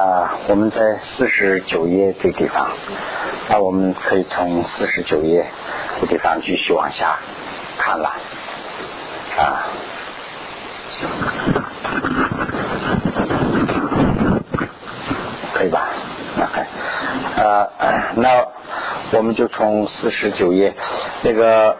[0.00, 2.70] 啊，我们在四十九页这地方，
[3.50, 5.44] 那我们可以从四十九页
[6.00, 7.18] 这地方继续往下
[7.76, 8.10] 看了
[9.36, 9.66] 啊。
[15.52, 15.88] 可以吧
[16.38, 16.62] ？OK，
[17.36, 17.68] 呃，
[18.14, 18.46] 那
[19.12, 20.72] 我们就从四十九页
[21.20, 21.76] 那个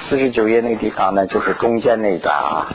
[0.00, 2.66] 四十九页那个地方呢，就是中间那段啊，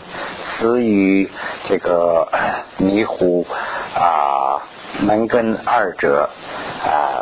[0.41, 1.29] 死于
[1.65, 2.29] 这个
[2.77, 3.45] 迷糊
[3.93, 4.44] 啊
[5.05, 6.27] 门根二者
[6.83, 7.21] 啊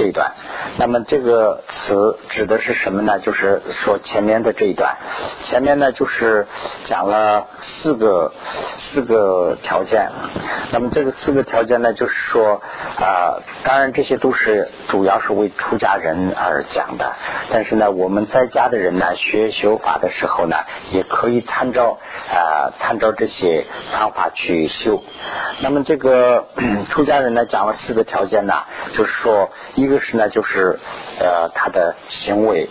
[0.00, 0.32] 这一段。
[0.78, 3.18] 那么这个词指的是什么呢？
[3.18, 4.96] 就是说前面的这一段，
[5.44, 6.46] 前面呢就是
[6.84, 8.32] 讲了四个
[8.78, 10.10] 四个条件。
[10.72, 12.62] 那么这个四个条件呢，就是说
[12.96, 17.12] 啊，当然这些都是主要是为出家人而讲的。
[17.50, 20.56] 但是呢，我们在家的人呢，学修法的时候呢，
[20.92, 21.98] 也可以参照
[22.30, 25.02] 啊参照这些方法去修。
[25.60, 26.46] 那么这个
[26.88, 28.54] 出家人呢，讲了四个条件呢，
[28.94, 30.78] 就是说一一个是呢，就是
[31.18, 32.68] 呃他的行为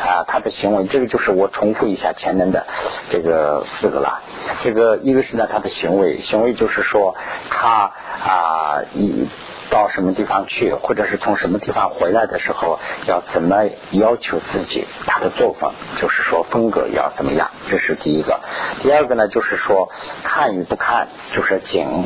[0.00, 2.64] 啊，他的行为，这个就是我重复一下前面的
[3.10, 4.22] 这个四个了。
[4.62, 7.16] 这个一个是呢他的行为，行为就是说
[7.50, 7.90] 他
[8.22, 9.28] 啊一。
[9.70, 13.56] 到什么地方去，或者是从什么地方回来的时候，要怎么
[13.92, 14.86] 要求自己？
[15.06, 17.50] 他的作风就是说风格要怎么样？
[17.68, 18.40] 这是第一个。
[18.80, 19.90] 第二个呢，就是说
[20.24, 22.04] 看与不看，就是景。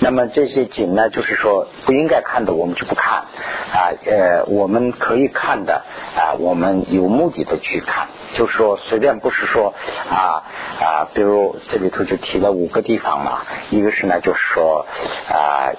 [0.00, 3.24] 那么这些景呢，就是说不应该看的，我们就不看
[3.72, 3.92] 啊。
[4.06, 5.82] 呃，我们可以看的
[6.16, 9.74] 啊，我们有目的的去看，就是说随便不是说
[10.10, 10.42] 啊
[10.80, 14.86] 啊，比如这里头就提了五个地方嘛，一个是呢，就是说
[15.28, 15.72] 啊。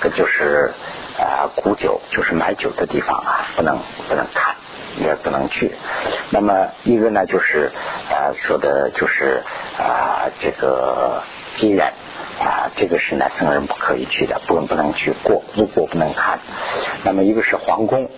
[0.00, 0.72] 这就是
[1.18, 4.54] 啊，古酒就是买酒的地方啊，不能不能看，
[4.98, 5.74] 也不能去。
[6.30, 7.72] 那么一个呢，就是
[8.10, 9.42] 啊，说的就是
[9.78, 11.22] 啊，这个
[11.56, 11.92] 妓院
[12.40, 16.38] 啊，这个是呢僧人不可以去的，不能不能去过，路过不能看。
[17.04, 18.08] 那么一个是皇宫，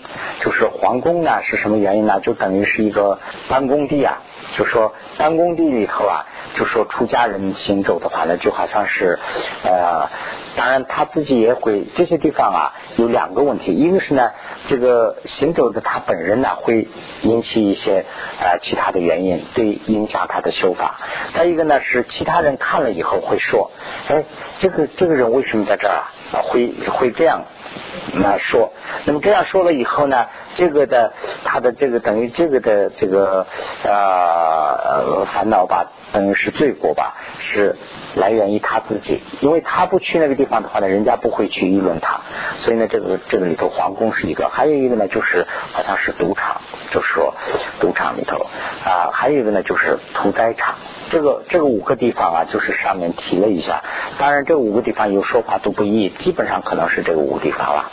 [0.40, 2.20] 就是皇宫呢是什么原因呢？
[2.20, 3.18] 就等于是一个
[3.48, 4.18] 办公地啊。
[4.56, 9.18] 就说办公地里头啊，就说出家人行走的话呢，就好像是
[9.62, 10.08] 呃，
[10.56, 14.32] 当然他自己也会这些地方啊，有两个问题，一个是呢，
[14.66, 16.88] 这个行走的他本人呢会
[17.22, 18.06] 引起一些
[18.40, 20.96] 呃其他的原因，对影响他的修法；
[21.32, 23.70] 再一个呢是其他人看了以后会说，
[24.10, 24.24] 哎，
[24.58, 26.42] 这个这个人为什么在这儿啊？
[26.42, 27.44] 会会这样。
[28.12, 28.72] 那说，
[29.04, 30.26] 那么这样说了以后呢，
[30.56, 31.12] 这个的
[31.44, 33.46] 他的这个等于这个的这个
[33.84, 37.76] 呃烦恼吧，等于是罪过吧，是
[38.14, 42.20] 来源于他自己，因为他不去那个地方的话呢，人家不会去议论他，
[42.58, 46.60] 所以呢，这个这个里头皇宫是一个，还有一个呢就是好像是赌场，
[46.90, 47.34] 就是说
[47.80, 48.46] 赌场里头
[48.84, 50.76] 啊，还有一个呢就是屠宰场。
[51.10, 53.82] 这个这个五个地方啊，就是上面提了一下。
[54.18, 57.90] 当然，这五个地方有说法都不一，基本上可能是这个五个地方了。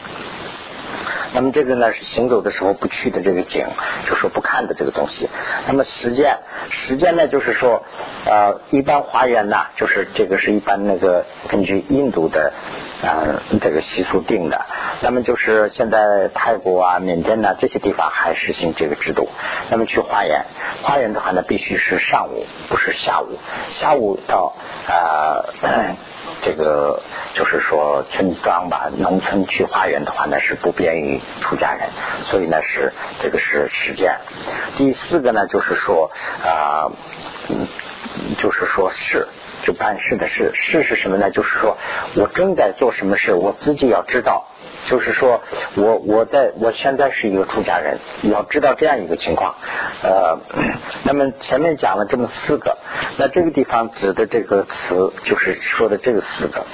[1.34, 3.66] 那么这个呢是行走的时候不去的这个景，
[4.08, 5.30] 就说不看的这个东西。
[5.68, 6.38] 那么时间，
[6.70, 7.84] 时间呢就是说，
[8.26, 12.54] 呃，一般花园呢，就是这个是一般那个根据印度的。
[13.00, 14.66] 呃，这个习俗定的，
[15.02, 19.30] 那么就是现在泰国啊、缅甸呐这些地方还实行这个制度。
[19.70, 20.46] 那么去花园，
[20.82, 23.38] 花园的话呢，必须是上午，不是下午。
[23.70, 24.56] 下午到
[24.88, 25.54] 呃，
[26.42, 27.02] 这个
[27.34, 31.90] 就是说村庄吧，农村去化缘的话呢，是不便于出家人，
[32.24, 34.18] 所以呢是这个是实践。
[34.76, 36.12] 第四个呢，就是说
[36.44, 36.92] 啊，
[37.50, 37.68] 嗯，
[38.38, 39.28] 就是说是。
[39.64, 41.32] 就办事的事，事是什么呢？
[41.32, 41.78] 就是说
[42.16, 44.46] 我正在做什么事，我自己要知道。
[44.88, 45.42] 就是说
[45.76, 49.56] 我我在我现在是一个出家人，要知道这样一个情况。
[50.02, 50.40] 呃，
[51.04, 52.78] 那么前面讲了这么四个，
[53.18, 56.66] 那这个地方指的这个词就是说的这个四个，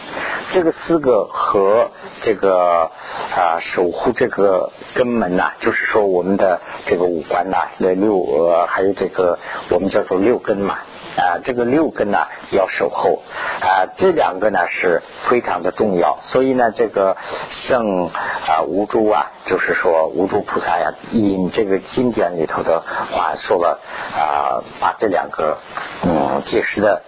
[0.54, 1.90] 这个四个和
[2.22, 2.92] 这个
[3.36, 9.40] 啊守护这个根门呐，就是说我们的这个五官呐，那六呃还有这个
[9.72, 10.80] 我们叫做六根嘛。
[11.16, 13.22] 啊，这个六根呢要守候
[13.62, 17.18] 啊，这两个呢是非常的重要，所以呢，这个
[17.52, 23.80] 圣啊无珠啊，就是说无珠菩萨呀，引这个经典里头的话说了
[24.18, 25.60] 啊，把这两个
[26.04, 27.04] 嗯解释的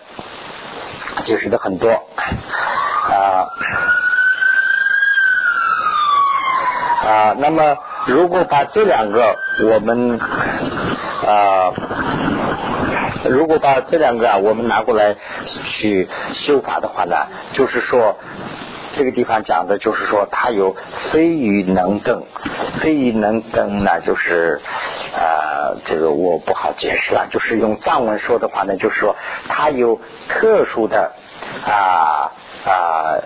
[1.23, 3.49] 解释的很多啊
[7.07, 10.19] 啊，那么如果把这两个我们
[11.25, 11.73] 啊。
[13.29, 15.15] 如果把这两个啊，我们拿过来
[15.67, 17.15] 去修法的话呢，
[17.53, 18.17] 就是说
[18.93, 20.75] 这个地方讲的就是说，它有
[21.11, 22.23] 非于能登，
[22.79, 24.61] 非于能登呢，就是
[25.13, 29.15] 呃，这个我不好解释了，就是用藏文说的话呢，就是说
[29.49, 29.99] 它有
[30.29, 31.11] 特殊的
[31.65, 32.31] 啊
[32.65, 33.21] 啊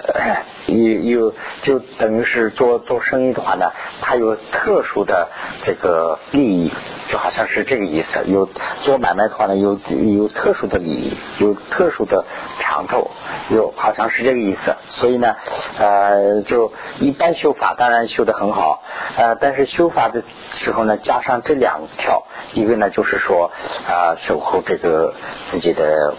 [0.67, 3.71] 有有就等于是做做生意的话呢，
[4.01, 5.29] 他有特殊的
[5.63, 6.71] 这个利益，
[7.09, 8.19] 就好像是这个意思。
[8.25, 8.47] 有
[8.83, 12.25] 做买卖的话呢，有有特殊的利益，有特殊的
[12.59, 13.09] 长处，
[13.49, 14.75] 有好像是这个意思。
[14.89, 15.35] 所以呢，
[15.79, 18.83] 呃，就一般修法当然修得很好，
[19.17, 23.51] 呃，但是修法的时候呢，加上这两条，一个呢就是说
[23.87, 25.15] 啊，守候这个
[25.47, 26.13] 自己的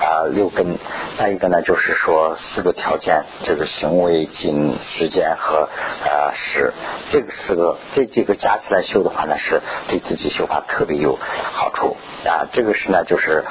[0.00, 0.76] 啊六根，
[1.18, 5.68] 再一个呢就是说四这个条件，这个行为、经、时间和
[6.04, 6.72] 啊时，
[7.10, 11.18] 这个四个这几个加起来修的话呢，是对自己修法特别有
[11.54, 12.46] 好处啊。
[12.52, 13.44] 这个是呢，就是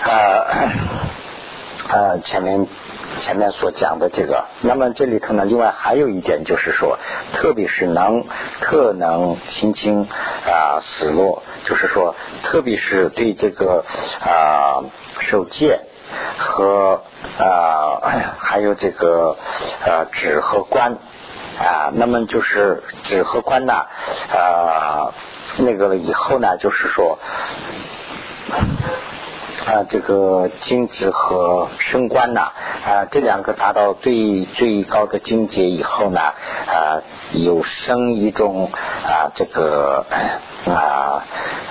[0.00, 0.08] 啊
[1.90, 2.66] 啊 前面。
[3.20, 6.98] 前面所讲的这个，那么这里头呢，另外还有一点就是说，
[7.32, 8.24] 特别是能
[8.60, 10.08] 特能心清
[10.46, 13.84] 啊死落，就是说，特别是对这个
[14.20, 14.82] 啊
[15.20, 15.78] 受戒
[16.38, 17.02] 和
[17.38, 18.00] 啊
[18.38, 19.36] 还有这个
[19.84, 20.96] 呃止和观
[21.58, 23.72] 啊，那么就是止和观呢
[24.32, 25.12] 啊
[25.58, 27.18] 那个以后呢，就是说。
[29.66, 32.52] 啊，这个精子和升官呐，
[32.84, 37.00] 啊，这两个达到最最高的境界以后呢，啊，
[37.32, 38.70] 有生一种
[39.06, 40.04] 啊，这个
[40.68, 41.24] 啊，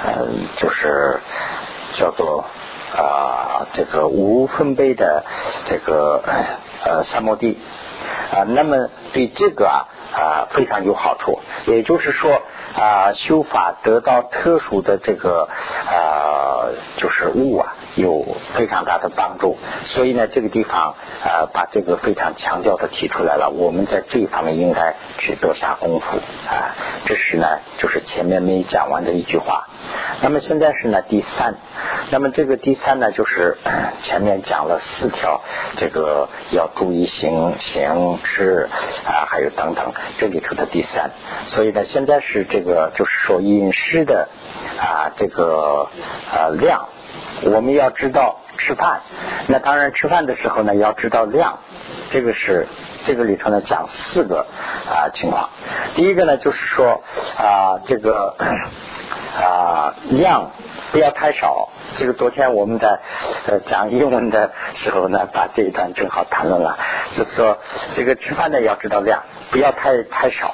[0.04, 0.26] 呃，
[0.56, 1.20] 就是
[1.94, 2.46] 叫做
[2.98, 5.26] 啊，这个无分贝的
[5.66, 6.24] 这个
[6.86, 7.60] 呃三摩地
[8.32, 9.78] 啊，那么对这个啊
[10.14, 12.42] 啊非常有好处，也就是说。
[12.76, 15.48] 啊，修法得到特殊的这个
[15.86, 19.58] 啊，就是悟啊，有非常大的帮助。
[19.86, 23.50] 所以呢，这个地方啊，把这个非常强调的提出来了。
[23.50, 26.18] 我们在这方面应该去多下功夫
[26.50, 26.76] 啊。
[27.06, 29.68] 这是呢，就是前面没讲完的一句话。
[30.22, 31.56] 那么现在是呢第三，
[32.10, 33.58] 那么这个第三呢，就是
[34.02, 35.42] 前面讲了四条，
[35.78, 38.70] 这个要注意行行事
[39.06, 41.12] 啊，还有等等，这里头的第三。
[41.48, 44.30] 所以呢，现在是这这个就是说饮食的
[44.80, 45.90] 啊这个
[46.32, 46.88] 啊量，
[47.42, 49.02] 我们要知道吃饭，
[49.48, 51.60] 那当然吃饭的时候呢要知道量，
[52.10, 52.70] 这个是
[53.04, 54.48] 这个里头呢讲四个
[54.88, 55.50] 啊情况。
[55.96, 57.04] 第一个呢就是说
[57.38, 58.36] 啊这个。
[59.36, 60.52] 啊，量
[60.92, 61.70] 不要太少。
[61.98, 63.00] 这个昨天我们在
[63.48, 66.78] 呃讲英文的时候呢，把这一段正好谈论了，
[67.14, 67.58] 就是说
[67.94, 70.54] 这个吃饭呢要知道量，不要太太少。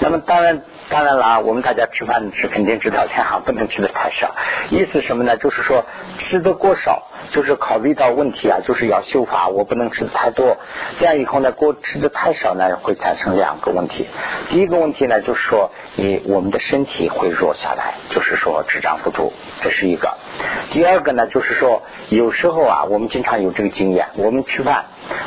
[0.00, 0.62] 那么当然。
[0.92, 4.34] 当然了，我们大家吃饭是肯定知道量不能吃的太少。
[4.68, 5.38] 意思什么呢？
[5.38, 5.86] 就是说
[6.18, 10.58] 吃的过少，就是考虑到问题啊，就是要修法，我不能吃的太多。
[11.00, 14.06] 这样以后呢，过吃的太少呢，会产生两个问题。
[14.50, 20.18] 第一个问题呢，就是说你我们的身体会弱下来，就是说支长不住，这是一个。
[20.72, 24.84] 第二个呢，就是说有时候啊，我们经常有这个经验，我们吃饭。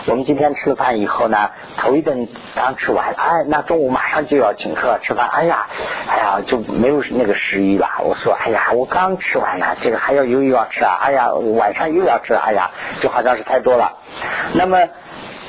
[0.07, 5.67] 我们今天吃了饭以后呢，头一顿刚吃完，哎，那中午马上就要请客吃饭，哎呀，
[6.07, 7.87] 哎呀，就没有那个食欲了。
[8.03, 13.97] 我说，哎呀，我刚吃完了，这个还要又又要吃啊，哎呀，晚上又要吃，哎呀，就好像是太多了。
[14.53, 14.87] 那么。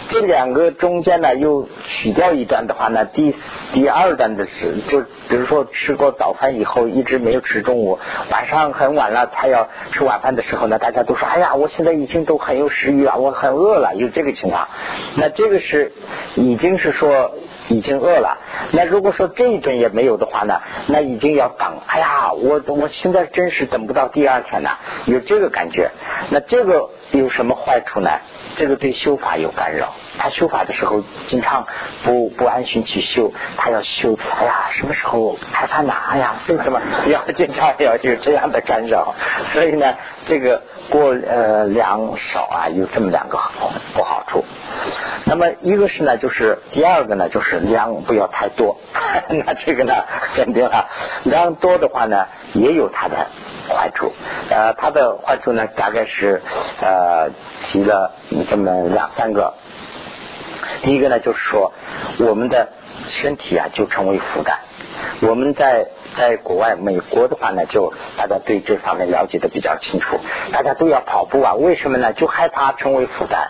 [0.08, 3.34] 这两个中间呢，又取掉一段的话呢，第
[3.72, 7.98] 第二段的是，就比如说吃过早饭以后，一直没有吃中午，
[8.30, 14.68] 晚上很晚了才要吃晚饭的时候呢，大家都说，哎呀，我现在已经都很有食欲了，我很饿了，有这个情况。
[15.16, 15.92] 那这个是
[16.34, 17.32] 已经是说
[17.68, 18.38] 已经饿了。
[18.72, 21.78] 那如果说这一顿也没有的话呢，那已经要等。
[21.86, 25.90] 哎呀，我我现在真是等不到第二天了，有这个感觉。
[26.30, 28.10] 那这个有什么坏处呢？
[28.56, 31.66] 这个对修法有干扰，他修法的时候经常
[32.04, 35.92] 不不安心去修，他要修，哎呀，什么时候开饭呢？
[36.10, 39.14] 哎呀，为什么要经常要有这样的干扰？
[39.52, 39.94] 所以呢，
[40.26, 43.38] 这个过呃量少啊，有这么两个
[43.94, 44.44] 不好处。
[45.24, 48.76] 那么一个是呢，就是第二个呢，就是量不要太多。
[49.28, 49.94] 那这个呢，
[50.34, 50.86] 肯定啊，
[51.24, 53.26] 量多的话呢，也有它的
[53.68, 54.12] 坏处。
[54.50, 56.42] 呃，它的坏处呢，大概是
[56.80, 57.30] 呃
[57.64, 58.12] 提了。
[58.48, 59.54] 这么两三个，
[60.82, 61.72] 第一个呢，就是说
[62.18, 62.68] 我们的
[63.08, 64.58] 身体啊，就成为负担。
[65.20, 70.18] 我们在在国外，美国的话呢，就大家对这方面了解的比较清楚，
[70.52, 72.12] 大家都要跑步啊，为什么呢？
[72.12, 73.48] 就害怕成为负担。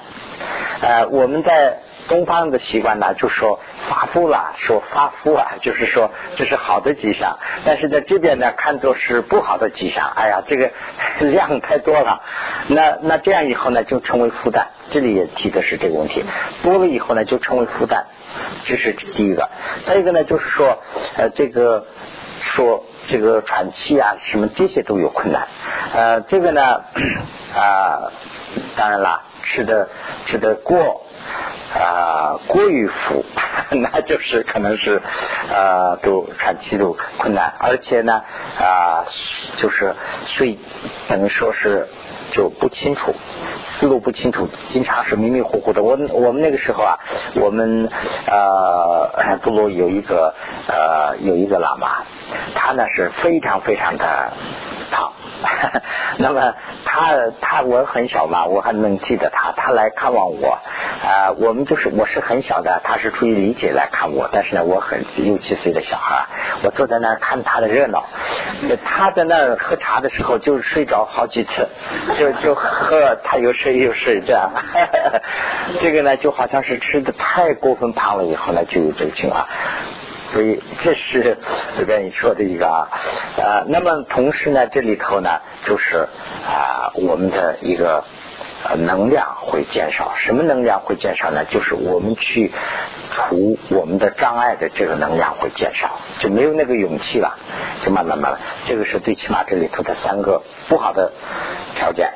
[0.80, 1.78] 呃，我们在。
[2.08, 7.38] 东方的习惯呢，就说发福了，说发福啊， 就是说这是好的迹象。
[7.64, 10.12] 但是在这边呢，看作是不好的迹象。
[10.14, 10.70] 哎呀，这个
[11.20, 12.22] 量太多了，
[12.68, 14.68] 那那这样以后呢，就成为负担。
[14.90, 16.24] 这里也提的是这个问题，
[16.62, 18.06] 多了以后呢，就成为负担。
[18.64, 19.48] 这是第一个。
[19.84, 20.78] 再一个呢，就是说
[21.16, 21.86] 呃，这个
[22.40, 25.48] 说这个喘气啊，什么这些都有困难。
[25.92, 26.62] 呃，这个呢
[27.56, 28.12] 啊，
[28.76, 29.88] 当然啦，吃的
[30.26, 31.02] 吃的过。
[31.74, 33.24] 啊过于富，
[33.70, 35.00] 那就是可能是
[35.52, 38.22] 啊都喘气都困难，而且呢
[38.58, 39.04] 啊
[39.56, 40.58] 就是所以
[41.08, 41.88] 等于说是
[42.32, 43.14] 就不清楚。
[43.78, 45.82] 思路不清楚，经常是迷迷糊糊的。
[45.82, 46.98] 我我们那个时候啊，
[47.34, 47.90] 我们
[48.26, 50.34] 呃部落有一个
[50.66, 52.04] 呃有一个喇嘛，
[52.54, 54.32] 他呢是非常非常的
[54.90, 55.12] 好。
[56.18, 56.54] 那么
[56.86, 60.58] 他他我很小嘛，我还能记得他，他来看望我
[61.04, 61.30] 啊。
[61.36, 66.24] 我们就是我是很小的，他是出于理解来看我，但是呢，我很六七岁的小孩，
[66.62, 68.04] 我坐在那儿看他的热闹。
[68.86, 71.68] 他在那儿喝茶的时候，就睡着好几次，
[72.18, 74.52] 就就喝，他有时睡又睡这样。
[75.82, 79.48] 这个呢，就好像是吃的太过分胖了以后呢，就有这个情况。
[80.28, 81.38] 所以这是
[81.70, 82.88] 随便你说的一个啊，
[83.36, 86.06] 呃，那么同时呢，这里头呢，就是
[86.46, 88.04] 啊，我们的一个
[88.74, 90.14] 能量会减少。
[90.16, 91.44] 什么能量会减少呢？
[91.44, 92.52] 就是我们去
[93.12, 97.38] 除我们的障碍的这个能量会减少，就没有那个勇气了，
[97.84, 101.12] 就慢慢慢慢，这个是最起码这里头的三个不好的
[101.76, 102.14] 条件。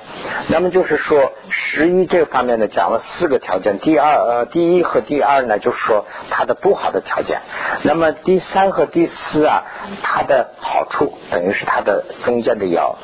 [0.49, 3.79] 那么就是说，十一这方面呢，讲了四个条件。
[3.79, 7.41] 第二，呃，第一和第二呢，就是说它的不好的条件。
[7.83, 9.65] 那么第三和第四啊，
[10.03, 12.97] 它的好处等于是它的中间的爻。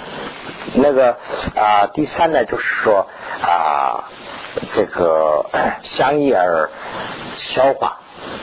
[0.74, 1.16] 那个
[1.54, 3.06] 啊，第三呢，就是说
[3.42, 4.04] 啊，
[4.74, 5.46] 这个
[5.82, 6.70] 相异而
[7.36, 7.98] 消化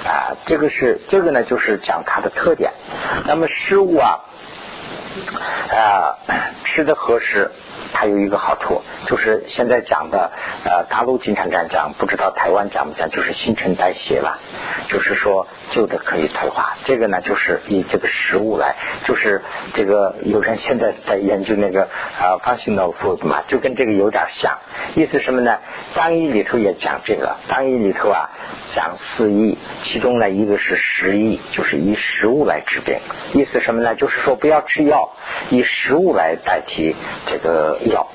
[0.05, 2.71] 啊，这个是这个呢，就是讲它的特点。
[3.25, 4.19] 那么食物啊，
[5.71, 6.17] 啊，
[6.65, 7.51] 吃的合适。
[7.93, 10.31] 它有一个好处，就是现在讲的，
[10.65, 14.39] 呃，大陆经常这样讲，不知道台湾讲不讲，就是新陈代谢了，
[14.87, 16.75] 就是说旧的可以退化。
[16.85, 19.43] 这个呢，就是以这个食物来，就是
[19.75, 21.83] 这个有人现在在研究那个
[22.19, 24.57] 啊，functional food 嘛，就跟这个有点像。
[24.95, 25.59] 意思什么呢？
[25.93, 28.31] 藏医里头也讲这个，藏医里头啊
[28.71, 32.97] 讲四义，其中呢一个是食义，就是以食物来治病。
[33.33, 33.93] 意思什么呢？
[33.95, 35.11] 就是说不要吃药，
[35.51, 36.95] 以食物来代替
[37.27, 37.77] 这个。
[37.87, 38.07] 药，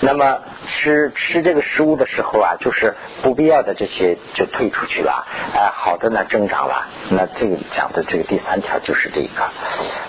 [0.00, 6.86] 那么吃吃这个食物的时候啊，就是不必要的这些就退出去了，哎，好的呢增长了。
[7.10, 9.50] 那这个讲的这个第三条就是这个。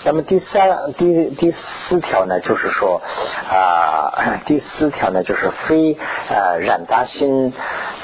[0.04, 3.02] 那么第三第第四条呢，就是说
[3.50, 5.96] 啊，第四条呢就是非
[6.28, 7.52] 呃染杂心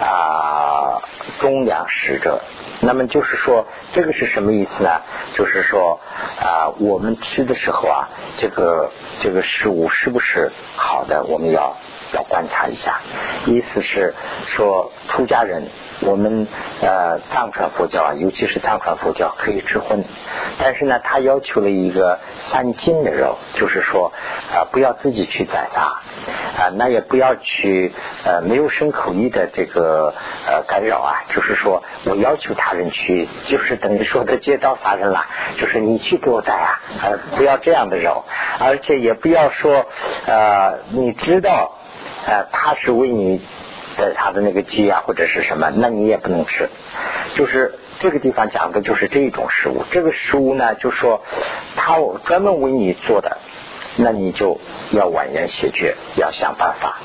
[0.00, 1.00] 啊
[1.40, 2.40] 中粮食者。
[2.80, 5.00] 那么就是说，这个是什么意思呢？
[5.34, 5.98] 就是说
[6.40, 11.76] 啊，我们吃的时候啊，这个这个食物是不是好的，我们要
[12.12, 13.00] 要观察一下。
[13.46, 14.14] 意思是
[14.46, 15.62] 说，出家人。
[16.00, 16.46] 我们
[16.80, 20.04] 呃藏传佛教啊，尤其是藏传佛教可以吃荤，
[20.58, 24.12] 但是呢，他要求了一个三斤的肉，就是说
[24.52, 25.82] 啊，不要自己去宰杀
[26.56, 27.92] 啊，那也不要去
[28.24, 30.14] 呃没有生口意的这个
[30.46, 35.26] 呃干扰啊，就是说我要求他人去，就是等于说的借刀杀人了，
[35.56, 38.24] 就是你去给我宰啊，呃不要这样的肉，
[38.60, 39.86] 而且也不要说
[40.26, 41.72] 呃你知道
[42.24, 43.44] 呃他是为你。
[43.98, 46.68] 在他的那个鸡啊或者是什么，那你也不能吃。
[47.34, 49.84] 就是这个地方讲的就是这种食物。
[49.90, 51.22] 这个食物呢，就说
[51.76, 53.38] 他专门为你做的，
[53.96, 54.60] 那你就
[54.92, 56.98] 要婉言谢绝，要想办法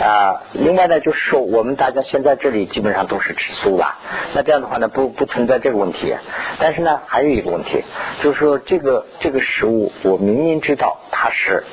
[0.00, 0.42] 啊。
[0.52, 3.98] 另外呢，就是说我们大家现在这里基本上都是吃素了，
[4.34, 6.14] 那这样的话呢，不不存在这个问题。
[6.58, 7.84] 但是呢，还有一个问题，
[8.20, 11.64] 就是说这个这个食物，我明明知道它是。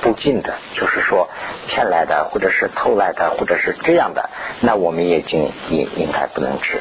[0.00, 1.28] 不进的，就是说
[1.68, 4.28] 骗来的，或者是偷来的，或者是这样的，
[4.60, 6.80] 那我们也应应应该不能吃。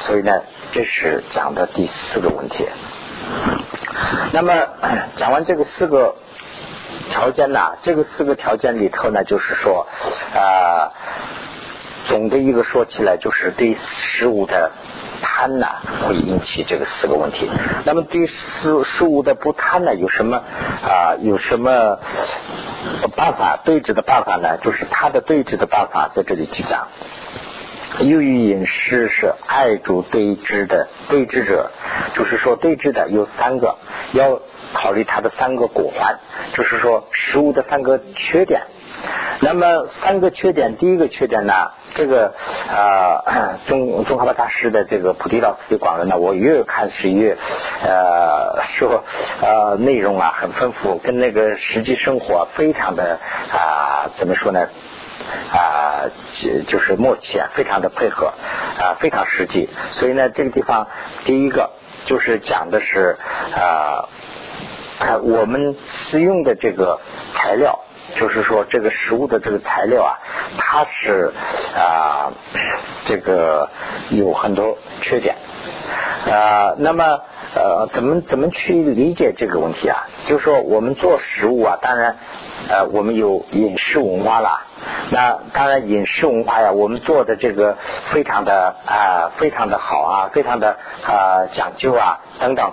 [0.00, 0.42] 所以呢，
[0.72, 2.66] 这是讲的第四个问题。
[4.32, 4.68] 那么
[5.16, 6.14] 讲完这个四个
[7.10, 9.86] 条件呢，这个四个条件里头呢，就是说
[10.34, 10.92] 啊，
[12.08, 14.72] 总的一个说起来，就是对食物的。
[15.24, 15.66] 贪呢
[16.06, 17.50] 会引起这个四个问题。
[17.86, 21.16] 那么对事事物的不贪呢，有什么啊？
[21.22, 21.98] 有什么
[23.16, 24.58] 办法对治的办法呢？
[24.58, 26.88] 就是他的对治的办法在这里去讲。
[28.00, 31.70] 由于饮食是爱主对治的对治者，
[32.12, 33.76] 就是说对治的有三个，
[34.12, 34.40] 要
[34.74, 36.18] 考虑它的三个果环，
[36.54, 38.62] 就是说食物的三个缺点。
[39.40, 41.72] 那么三个缺点，第一个缺点呢？
[41.94, 42.34] 这个
[42.68, 47.36] 啊，中中华大师的这个菩提道次第广论呢，我越看是越
[47.82, 49.04] 呃说
[49.42, 53.18] 呃内容啊很丰富，跟那个实际生活非常的
[53.52, 54.68] 啊怎么说呢
[55.52, 56.10] 啊
[56.66, 58.32] 就是默契啊，非常的配合
[58.78, 59.68] 啊，非常实际。
[59.90, 60.88] 所以呢，这个地方
[61.24, 61.70] 第一个
[62.06, 63.18] 就是讲的是
[63.54, 64.08] 啊，
[65.22, 67.00] 我们使用的这个
[67.34, 67.80] 材料。
[68.14, 70.18] 就是说这个食物的这个材料啊，
[70.58, 71.32] 它是
[71.76, 72.32] 啊
[73.04, 73.68] 这个
[74.10, 75.36] 有很多缺点
[76.30, 76.74] 啊。
[76.78, 77.20] 那么
[77.54, 80.06] 呃，怎么怎么去理解这个问题啊？
[80.26, 82.16] 就是说我们做食物啊，当然
[82.68, 84.64] 呃我们有饮食文化啦。
[85.10, 87.78] 那当然饮食文化呀，我们做的这个
[88.10, 92.72] 非常的啊非常的好啊，非常的啊讲究啊等等。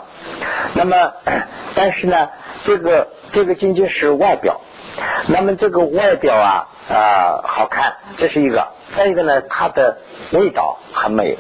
[0.76, 1.14] 那么
[1.76, 2.30] 但是呢，
[2.64, 4.62] 这个这个仅仅是外表。
[5.28, 9.98] 那么这个外表啊啊好看，这是一个；再一个呢，它的
[10.32, 11.38] 味道很美，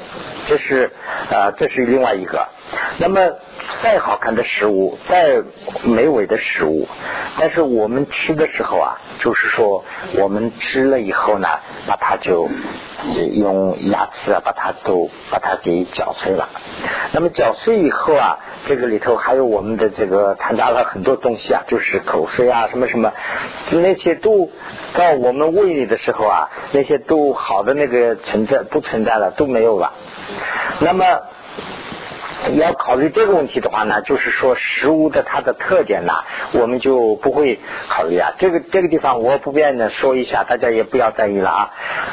[0.47, 0.91] 这是
[1.29, 2.47] 呃这是另外一个。
[2.97, 3.19] 那么
[3.81, 5.41] 再好看的食物，再
[5.83, 6.87] 美味的食物，
[7.37, 9.83] 但是我们吃的时候啊，就是说
[10.17, 11.47] 我们吃了以后呢，
[11.87, 12.49] 把它就
[13.33, 16.49] 用牙齿啊把它都把它给搅碎了。
[17.13, 23.13] 那么搅碎以后啊，这个里头还有我们的这个掺杂了很多东西啊，就是口水啊什么什么，
[23.71, 24.49] 那些都
[24.93, 29.93] 到我们胃里的时候啊，那些都好的那个存在不存在了都没有了。
[30.79, 31.05] 那么。
[32.57, 36.13] 要考虑这个问题的话呢，就是说食物的它的特点呢，
[36.53, 38.31] 我们就不会考虑啊。
[38.39, 41.71] 这个这个地方我不便的说一下，大家也不要在意了啊。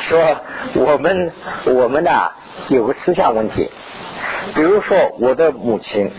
[0.08, 0.36] 说
[0.74, 1.32] 我们
[1.64, 2.32] 我们呢
[2.68, 3.70] 有个思想问题，
[4.54, 6.12] 比如说我的母亲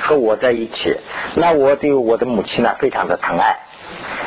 [0.00, 0.96] 和我在一起，
[1.34, 3.58] 那我对我的母亲呢非常的疼爱，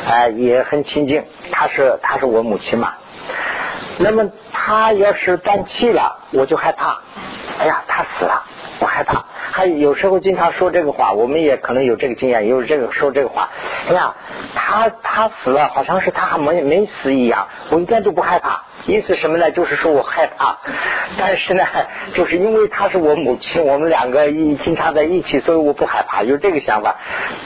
[0.07, 2.93] 哎也很亲近，她是她是我母亲嘛。
[3.97, 6.99] 那么她要是断气了，我就害怕，
[7.99, 8.43] 他，死了。
[8.79, 13.49] 我害怕，还有时候经常说这个话，我们也可能有这个经验，也有这个说这个话。
[13.89, 14.15] 哎呀，
[14.55, 18.63] 他他死了，好像是他还没没死一样，我一点都不害怕。
[18.85, 19.51] 意思什么呢？
[19.51, 20.57] 就是说我害怕，
[21.17, 21.63] 但是呢，
[22.15, 26.95] 就是因为她是我母亲，我们两个一经常在一起，所以我不害怕，有这个想法。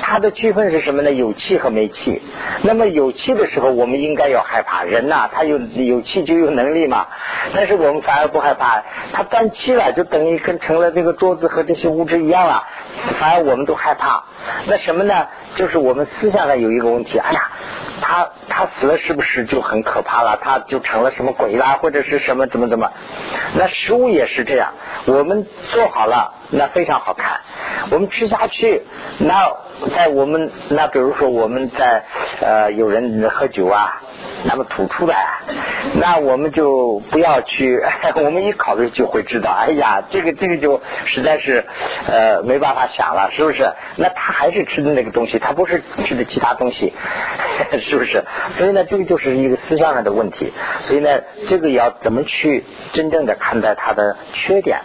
[0.02, 1.12] 它的区分是什么呢？
[1.12, 2.22] 有气和没气。
[2.62, 4.84] 那么有气的时候，我们应该要害怕。
[4.84, 7.08] 人呐，他有有气就有能力嘛。
[7.54, 12.63] 但是我们反而不害怕，他断气了，就等于跟成了这个桌子和这些物质一样了，
[13.19, 14.24] 反而我们都害怕。
[14.67, 15.28] 那什么呢？
[15.56, 17.50] 就是我们思想上有一个问题，哎呀。
[18.01, 20.39] 他他死了是不是就很可怕了？
[20.41, 22.91] 他就成了什么鬼啦，或者是什么怎么怎么？
[23.56, 24.73] 那食物也是这样，
[25.06, 27.41] 我们做好了，那非常好看，
[27.91, 28.84] 我们吃下去，
[29.19, 29.51] 那
[29.95, 32.03] 在我们那比如说我们在
[32.41, 34.01] 呃有人喝酒啊。
[34.45, 35.39] 那么吐出来，
[35.95, 37.82] 那我们就不要去，
[38.15, 41.65] 我们一考虑就会知道，哎呀，这个这个就实在是
[42.10, 43.71] 呃没办法想了，是不是？
[43.95, 46.93] 那他还是吃的那个东西，他不是吃的其他东西，
[47.84, 48.24] 是不是？
[48.52, 50.54] 所以呢，这个就是一个思想上的问题。
[50.82, 54.80] 所以呢，这个要怎么去真正的看待他的缺点？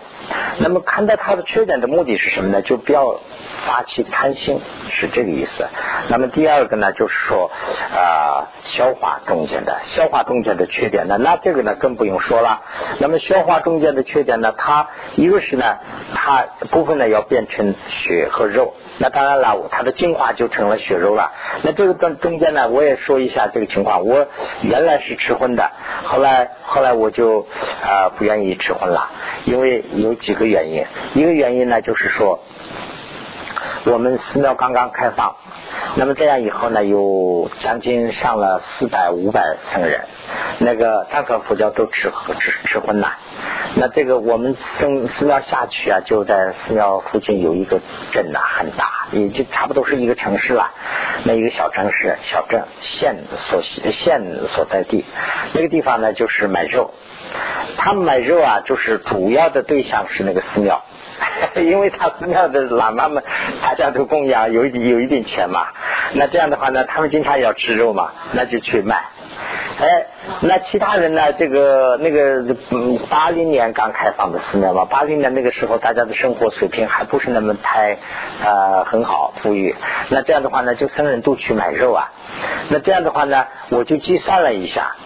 [0.59, 2.62] 那么看待它的缺点的目的是什么呢？
[2.62, 3.21] 就不要。
[3.67, 5.67] 发起贪心是这个意思。
[6.09, 7.51] 那么第二个呢，就是说
[7.95, 12.62] 啊，消化中间的消化中间的缺点呢，那这个呢更不用说了。
[12.99, 15.79] 那么消化中间的缺点呢，它一个是呢，
[16.14, 18.75] 它部分呢要变成血和肉。
[19.01, 21.33] 那当然了，它的精华就成了血肉了。
[21.62, 24.07] 那这个中中间呢，我也说一下这个情况。
[24.07, 24.27] 我
[24.62, 25.71] 原来是吃荤的，
[26.05, 27.47] 后来后来我就
[27.83, 29.11] 啊不愿意吃荤了，
[29.45, 30.85] 因为有几个原因。
[31.15, 32.39] 一个原因呢，就是说。
[33.85, 35.37] 我们寺庙刚刚开放，
[35.95, 40.03] 那么这样以后呢，有将近上了四百五百僧人，
[40.59, 42.11] 那个藏传佛教都吃
[42.41, 43.12] 吃吃荤呐。
[43.77, 47.81] 那这个我们寺寺庙下去啊，就在寺庙附近有一个
[48.12, 50.71] 镇呐，很大，也就差不多是一个城市了。
[51.25, 53.17] 那一个小城市、小镇、县
[53.49, 54.23] 所县
[54.55, 55.05] 所在地，
[55.53, 56.93] 那个地方呢，就是买肉。
[57.77, 60.83] 他们买肉啊，就是主要的对象是那个寺庙。
[61.63, 63.23] 因为他寺庙的喇嘛们，
[63.63, 65.67] 大家都供养，有一有一点钱嘛。
[66.13, 68.97] 那这样的话呢，他们经常要吃肉嘛，那就去卖。
[69.81, 70.07] 哎，
[70.41, 71.33] 那其他人呢？
[71.33, 72.55] 这个那个
[73.09, 77.99] 八零年刚开放的寺庙嘛，八零年那个时候大家的生活水平还不是那么太
[78.45, 79.75] 呃很好富裕。
[80.11, 82.12] 那这样的话呢，就僧人都去买肉啊。
[82.69, 84.97] 那这样的话呢，我就计算了一下。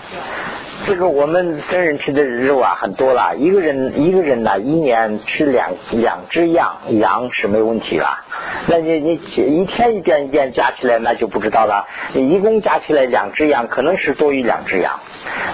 [0.85, 8.25] 这个我们僧人吃的肉啊很多了，一个人一个人呢一年吃两两只羊，羊是没问题了。
[8.67, 14.99] 那你你一天一点一点加起来那就不知道了，一共加起来两只羊可能是多于两只羊。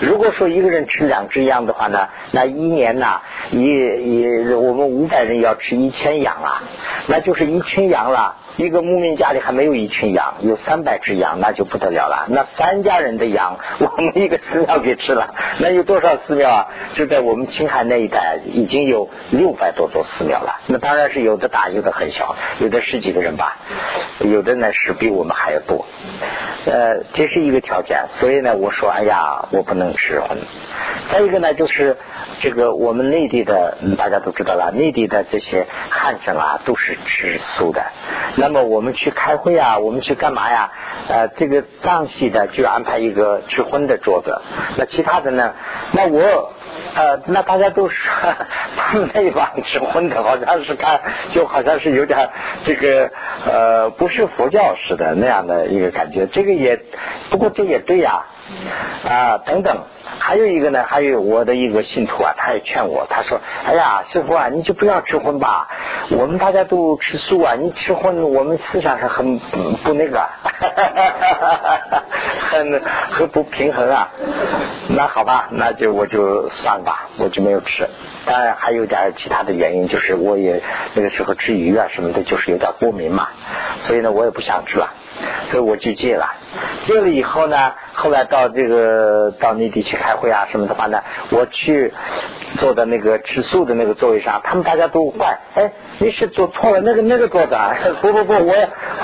[0.00, 6.62] 如果说一个人吃两只羊的话呢，那一年呢也也我五百人要吃一千羊啊，
[7.06, 8.36] 那就是一群羊了。
[8.56, 12.26] 一个牧民家里还没有一群羊，有三百只羊，那就不得了了。
[12.28, 15.32] 那三家人的羊， 我们一个寺庙给吃了。
[15.60, 16.66] 那有多少寺庙啊？
[16.94, 20.58] 就在我们青海那一带，已经有六百多座寺庙了。
[20.66, 23.58] 那当然是有的大，有的很小，有的十几个人吧，
[24.18, 25.86] 有的呢是比我们还要多。
[26.66, 28.06] 呃，这是一个条件。
[28.18, 30.36] 所以呢，我说，哎呀，我不能吃荤。
[31.12, 31.96] 再一个呢，就是
[32.40, 37.82] 这个我们内地的，大家都知道了，内地的这些汉生啊，都是吃素的。
[38.36, 40.72] 那么我们去开会啊，我们去干嘛呀？
[41.08, 44.40] 呃，这个藏系的就安排一个吃荤的桌子，
[44.76, 45.54] 那其他的呢？
[45.92, 46.52] 那我
[46.94, 48.12] 呃，那大家都说
[48.76, 51.00] 他们那一帮吃荤的，好像是看，
[51.32, 52.30] 就好像是有点
[52.64, 53.10] 这个
[53.46, 56.26] 呃，不是佛教似的那样的一个感觉。
[56.26, 56.80] 这个也，
[57.30, 58.24] 不过这也对呀。
[59.06, 59.84] 啊，等等，
[60.18, 65.68] 还有一个呢，还有我的一个信徒啊，他也劝我，他说：“哎呀，师傅啊，你就不要吃荤吧，
[66.12, 70.26] 我们大家都吃素啊，你吃荤，我们思想上很不那个，
[72.50, 74.08] 很很不平衡啊。”
[74.88, 77.88] 那好吧，那就我就饭吧，我就没有吃。
[78.26, 80.62] 当然还有点其他的原因，就是我也
[80.94, 83.28] 那个时候吃鱼啊什么的，就是有点过敏嘛，
[83.86, 84.92] 所以呢，我也不想吃了。
[85.46, 86.28] 所以我就戒了，
[86.84, 91.92] 戒了以后呢，后来到这个到内地去开会啊什么的话呢，我去
[92.58, 97.74] 坐的那个吃素的那个座位上，他们大家都怪，哎，你是坐错了那个那个桌子啊？
[98.02, 98.54] 不不不，我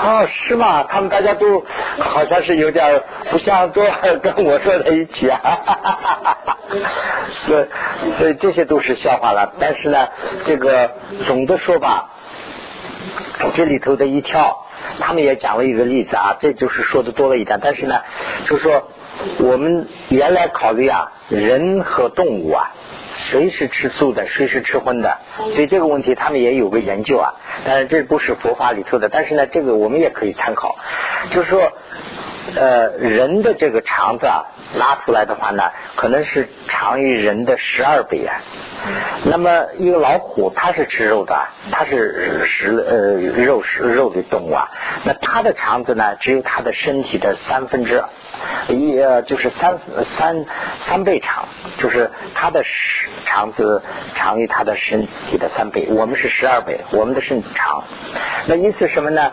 [0.03, 0.83] 哦是吗？
[0.83, 1.63] 他们大家都
[1.99, 3.01] 好像是有点
[3.31, 3.83] 不想坐
[4.21, 5.39] 跟我坐在一起啊，
[7.47, 7.65] 所以
[8.17, 9.53] 所以这些都是笑话了。
[9.59, 10.07] 但是呢，
[10.43, 10.91] 这个
[11.25, 12.09] 总的说吧，
[13.55, 14.64] 这里头的一跳。
[14.99, 17.59] 他们也讲了一个例子啊，这就是说的多了一点。
[17.61, 18.01] 但是呢，
[18.45, 18.89] 就是说
[19.39, 22.71] 我们原来考虑啊，人和动物啊，
[23.13, 27.33] 谁是吃素的，谁是吃荤的，所以这个问题他们也有个研究啊。
[27.65, 30.75] 但是这不是佛法里头的，但是呢，这个我们也可以参考。
[31.31, 31.71] 就是说，
[32.53, 34.45] 呃，人的这个肠子啊，
[34.77, 35.63] 拉出来的话呢，
[35.95, 38.37] 可能是长于人的十二倍啊。
[39.23, 41.35] 那么一个老虎，它是吃肉的，
[41.71, 44.69] 它是食呃肉食肉的动物啊。
[45.03, 48.03] 那它的肠子呢，只有它的身体的三分之
[48.67, 49.79] 一，呃，就是三
[50.17, 50.45] 三
[50.87, 51.45] 三倍长，
[51.77, 52.63] 就是它的
[53.25, 53.81] 肠子
[54.13, 55.87] 长于它的身体的三倍。
[55.89, 57.83] 我们是十二倍，我们的身体长。
[58.45, 59.31] 那意思什么呢？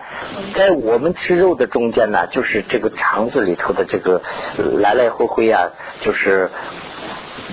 [0.55, 4.23] 在我们吃肉的中间呢，就是这个肠子里头的这个
[4.57, 6.51] 来来回回啊，就是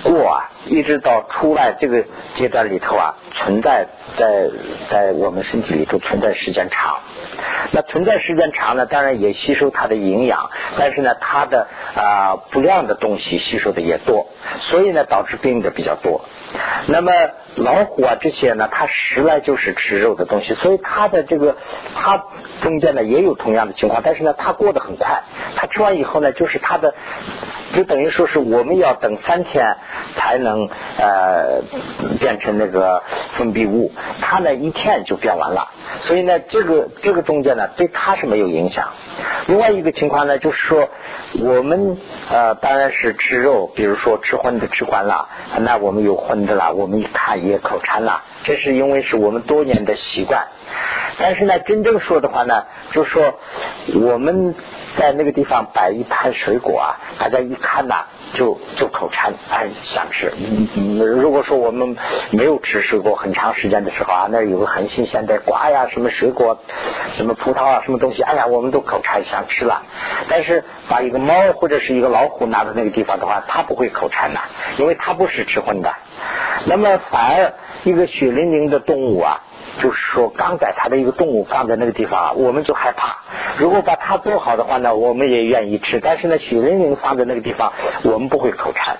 [0.04, 0.48] 过啊。
[0.66, 4.50] 一直到出来这个阶段里头啊，存在在
[4.90, 6.98] 在我们身体里头存在时间长，
[7.72, 14.26] 那存在时间长呢，当然也吸收它的营养，但是呢，它的啊不良的东西吸收的也多，
[14.58, 16.20] 所以呢，导致病的比较多。
[16.86, 17.12] 那么
[17.56, 21.56] 老虎啊这些呢，它实来就是吃肉的东西，所以它的这个
[21.94, 22.22] 它
[22.60, 25.22] 中间呢也有同样的情况，但是呢，它过得很快，
[25.56, 26.94] 它吃完以后呢，就是它的
[27.74, 29.76] 就等于说是我们要等三天
[30.16, 30.49] 才能。
[30.50, 31.62] 能呃
[32.18, 33.02] 变成那个
[33.36, 35.68] 分泌物，它呢一天就变完了，
[36.02, 38.88] 所以呢这个这个中间呢对它是没有影响。
[39.46, 40.88] 另外一个情况呢就是说
[41.40, 41.96] 我们
[42.30, 45.28] 呃当然是吃肉，比如说吃荤的吃惯了，
[45.60, 50.46] 那我们有荤的了，我们一看也口馋了，这是因为是我们多年的习惯。
[51.20, 53.38] 但是呢真正说的话呢，就说
[53.94, 54.54] 我们
[54.96, 58.06] 在那个地方摆一盘水果啊，大家一看呐。
[58.32, 60.32] 就就口馋，哎，想吃。
[61.18, 61.96] 如果说我们
[62.30, 66.56] 没有吃水果很长时间的时候啊，那有个很新鲜的瓜呀，什么水果，
[67.10, 69.82] 什么葡萄啊，什么东西，哎呀，我们都口馋想吃了。
[70.28, 74.40] 但是把一个猫或者是一个老虎拿到那个地方的话，它不会口馋的，
[74.78, 75.92] 因为它不是吃荤的。
[76.66, 79.40] 那么反而一个血淋淋的动物啊。
[79.80, 83.16] 就是说，刚宰他的一个动物放在那个地方，我们就害怕。
[83.58, 86.00] 如果把它做好的话呢，我们也愿意吃。
[86.00, 87.72] 但是呢，血淋淋放在那个地方，
[88.04, 88.98] 我们不会口馋。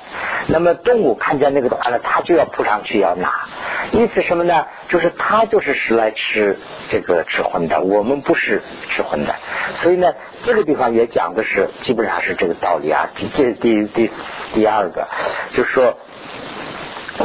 [0.49, 3.47] 那么动物看见那个的话呢，它就要扑上去要拿。
[3.93, 4.67] 意思什么呢？
[4.89, 9.35] 就是它就是是来吃这个吃荤的，我们不是吃荤的。
[9.75, 13.11] 所以呢，这个地方也讲的是基本上是这个道理啊。
[13.35, 14.11] 这第第
[14.55, 15.09] 第二个，
[15.53, 15.97] 就是说。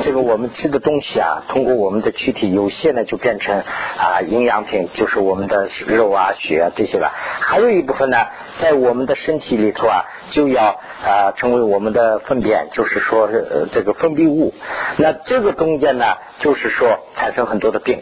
[0.04, 3.64] 这个我们吃的东西啊，通过我们的躯体有限呢，就变成
[3.98, 7.12] 啊营养品，就是我们的肉啊、血啊这些了。
[7.16, 8.18] 还有一部分呢，
[8.58, 13.30] 在我们的身体里头啊，就要啊成为我们的粪便，就是说
[13.72, 14.54] 这个分泌物。
[14.98, 16.06] 那这个中间呢，
[16.40, 18.02] 就是说产生很多的病。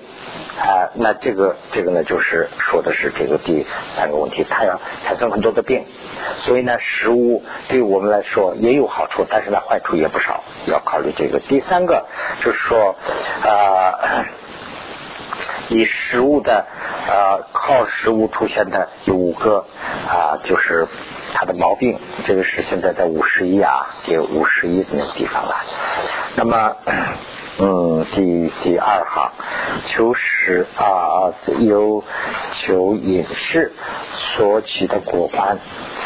[0.59, 5.85] 啊，那这个这个呢，就是说的是这个第三个问题，它要产生很多的病，
[6.37, 11.39] 所以呢，食物对我们来说也有好处，但是呢，坏处也不少，要考虑这个。
[11.39, 12.05] 第三个
[12.41, 12.95] 就是说，
[13.43, 14.25] 啊，
[15.69, 16.65] 以食物的
[17.07, 19.65] 呃靠食物出现的有五个
[20.07, 20.87] 啊，就是
[21.33, 21.99] 它的毛病。
[22.25, 25.55] 这个是现在在五十一啊，第五十一那个地方了。
[26.35, 26.75] 那么。
[27.59, 29.31] 嗯，第第二行，
[29.85, 32.03] 求实啊，有
[32.53, 33.71] 求隐士
[34.15, 35.59] 所起的果盘，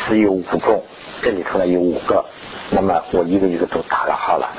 [0.06, 0.84] 此有五种，
[1.22, 2.26] 这里头呢有五个，
[2.70, 4.50] 那么我一个一个都打了好了。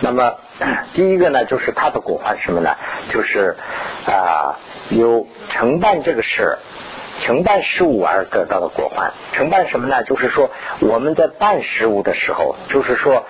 [0.00, 0.32] 那么
[0.94, 2.74] 第一个呢，就是它的果环什么呢？
[3.10, 3.54] 就是
[4.06, 6.56] 啊，有承办这个事。
[7.20, 10.02] 承办事务而得到的果环，承办什么呢？
[10.04, 13.24] 就是说我们在办事务的时候，就是说，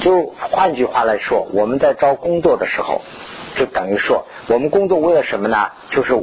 [0.00, 3.02] 就换句话来说，我们在招工作的时候，
[3.56, 5.68] 就等于说，我们工作为了什么呢？
[5.90, 6.14] 就是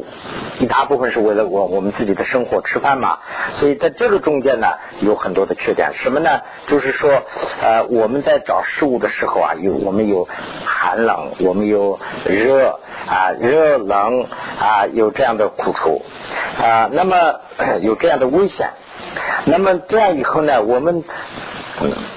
[0.60, 3.20] 一大部分是为了我我们自己的生活吃饭嘛。
[3.52, 4.68] 所以在这个中间呢，
[5.00, 5.92] 有很多的缺点。
[5.94, 6.42] 什么呢？
[6.68, 7.24] 就是说，
[7.62, 10.28] 呃，我们在找事物的时候啊，有我们有
[10.66, 14.26] 寒冷，我们有热啊，热冷
[14.60, 16.02] 啊，有这样的苦楚。
[16.60, 17.40] 啊，那么
[17.82, 18.72] 有这样的危险，
[19.46, 21.04] 那么这样以后呢，我们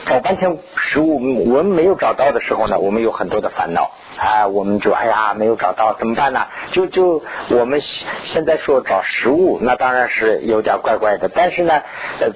[0.07, 1.17] 找半天食物，
[1.51, 6.47] 我们没有找到的时候呢，我们有很多的烦恼啊，我们就哎呀没有找到怎么办呢？
[6.73, 7.81] 就就我们
[8.25, 11.83] 现在说找食物，那当然是有点怪怪的，但是呢，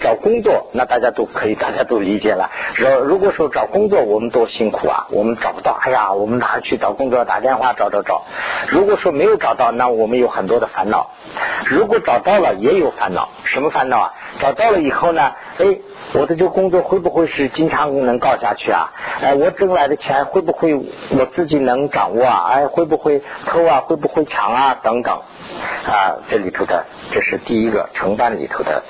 [0.01, 2.51] 找工作那大家都可以，大家都理解了。
[2.77, 7.25] 如如果说找工作，我们多辛苦啊，我们找不到，哎呀，我们哪去找工作？
[7.25, 8.23] 打电话找找找。
[8.69, 11.11] 如果说没有找到，那我们有很多的烦恼。
[11.65, 13.31] 如果找到了，也有烦恼。
[13.45, 14.15] 什么烦恼啊？
[14.41, 15.33] 找到了以后呢？
[15.59, 15.79] 哎，
[16.13, 18.93] 我的这个工作会不会是经常能搞下去啊？
[19.23, 22.45] 哎，我挣来的钱会不会我自己能掌握啊？
[22.51, 23.81] 哎，会不会偷啊？
[23.81, 24.77] 会不会抢啊？
[24.83, 25.21] 等等
[25.87, 28.83] 啊，这里头的这是第一个承办里头的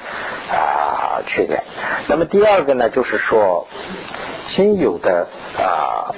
[0.51, 1.63] 啊缺点。
[2.09, 3.69] 那么第二个呢，就是说
[4.45, 6.15] 亲友的啊。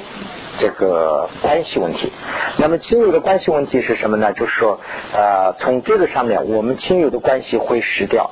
[0.59, 2.13] 这个关系问题，
[2.59, 4.33] 那么亲友的关系问题是什么呢？
[4.33, 4.81] 就是说，
[5.13, 8.31] 呃，从这个上面，我们亲友的关系会失掉。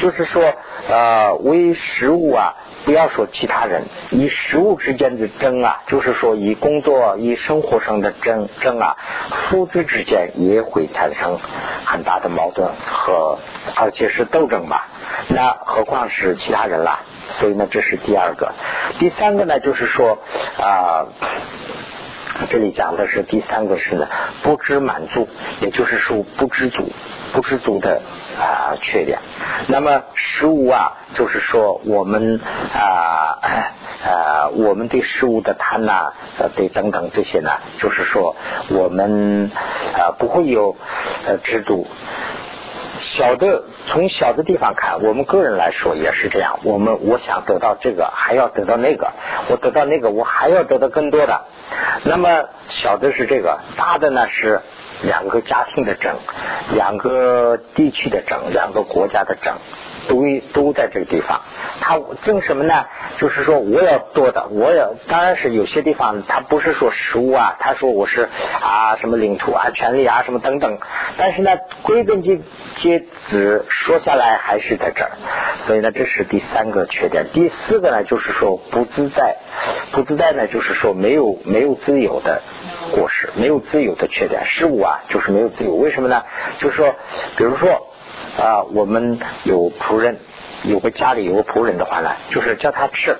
[0.00, 0.54] 就是说，
[0.88, 8.96] 呃，为食物啊，不要说其他人，以食物之间的争啊，就是说以工作、以生活上的争争啊，
[9.48, 11.38] 父子之间也会产生
[11.84, 13.38] 很大的矛盾和，
[13.76, 14.88] 而且是斗争吧。
[15.28, 17.00] 那何况是其他人了？
[17.38, 18.52] 所以呢，这是第二个。
[18.98, 20.18] 第三个呢，就是说
[20.58, 21.06] 啊，
[22.48, 24.06] 这里讲的是第三个是呢，
[24.42, 25.28] 不知满足，
[25.60, 26.90] 也就是说不知足，
[27.32, 28.02] 不知足的
[28.38, 29.20] 啊缺点。
[29.68, 32.40] 那么食物啊，就是说我们
[32.74, 33.38] 啊
[34.04, 36.12] 啊，我们对食物的贪呐，
[36.56, 38.36] 对等等这些呢，就是说
[38.70, 39.50] 我们
[39.94, 40.76] 啊不会有
[41.26, 41.86] 呃知足。
[43.00, 46.60] 小的从小的地方看，我们个人来说也是这样。
[46.62, 49.10] 我们我想得到这个，还要得到那个，
[49.48, 51.44] 我得到那个，我还要得到更多的。
[52.04, 54.60] 那么小的是这个，大的呢是
[55.02, 56.16] 两个家庭的整，
[56.74, 59.54] 两个地区的整，两个国家的整。
[60.10, 61.40] 都都在这个地方，
[61.80, 62.86] 他争什么呢？
[63.14, 68.28] 就是说我要多的，我要当然是有些地方他不是说食物啊，他说我是
[68.60, 70.78] 啊什么领土啊、权利啊什么等等，
[71.16, 72.40] 但是呢，归根结
[72.78, 75.12] 结子说下来还是在这儿，
[75.60, 77.26] 所以呢，这是第三个缺点。
[77.32, 79.36] 第四个呢，就是说不自在，
[79.92, 82.42] 不自在呢，就是说没有没有自由的
[82.90, 84.44] 过失，没有自由的缺点。
[84.46, 85.74] 事物啊，就是没有自由。
[85.74, 86.24] 为什么呢？
[86.58, 86.96] 就是说，
[87.36, 87.86] 比如说。
[88.40, 90.16] 啊，我们有仆人，
[90.64, 93.16] 有个家里有个仆人的话呢，就是叫他吃。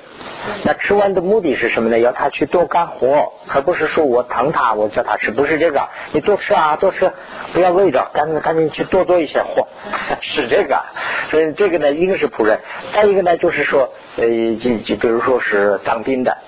[0.64, 1.98] 那吃完的目的是什么呢？
[1.98, 5.88] 要他去多干活，而不是说我疼他，我叫他吃，不是这个。
[6.12, 7.12] 你多吃啊，多吃，
[7.52, 9.68] 不要累着，赶紧赶紧去多做一些活，
[10.22, 10.82] 是这个。
[11.30, 12.58] 所以这个呢，一个是仆人，
[12.94, 14.24] 再一个呢，就是说，呃，
[14.56, 16.38] 就就比如说是当兵的，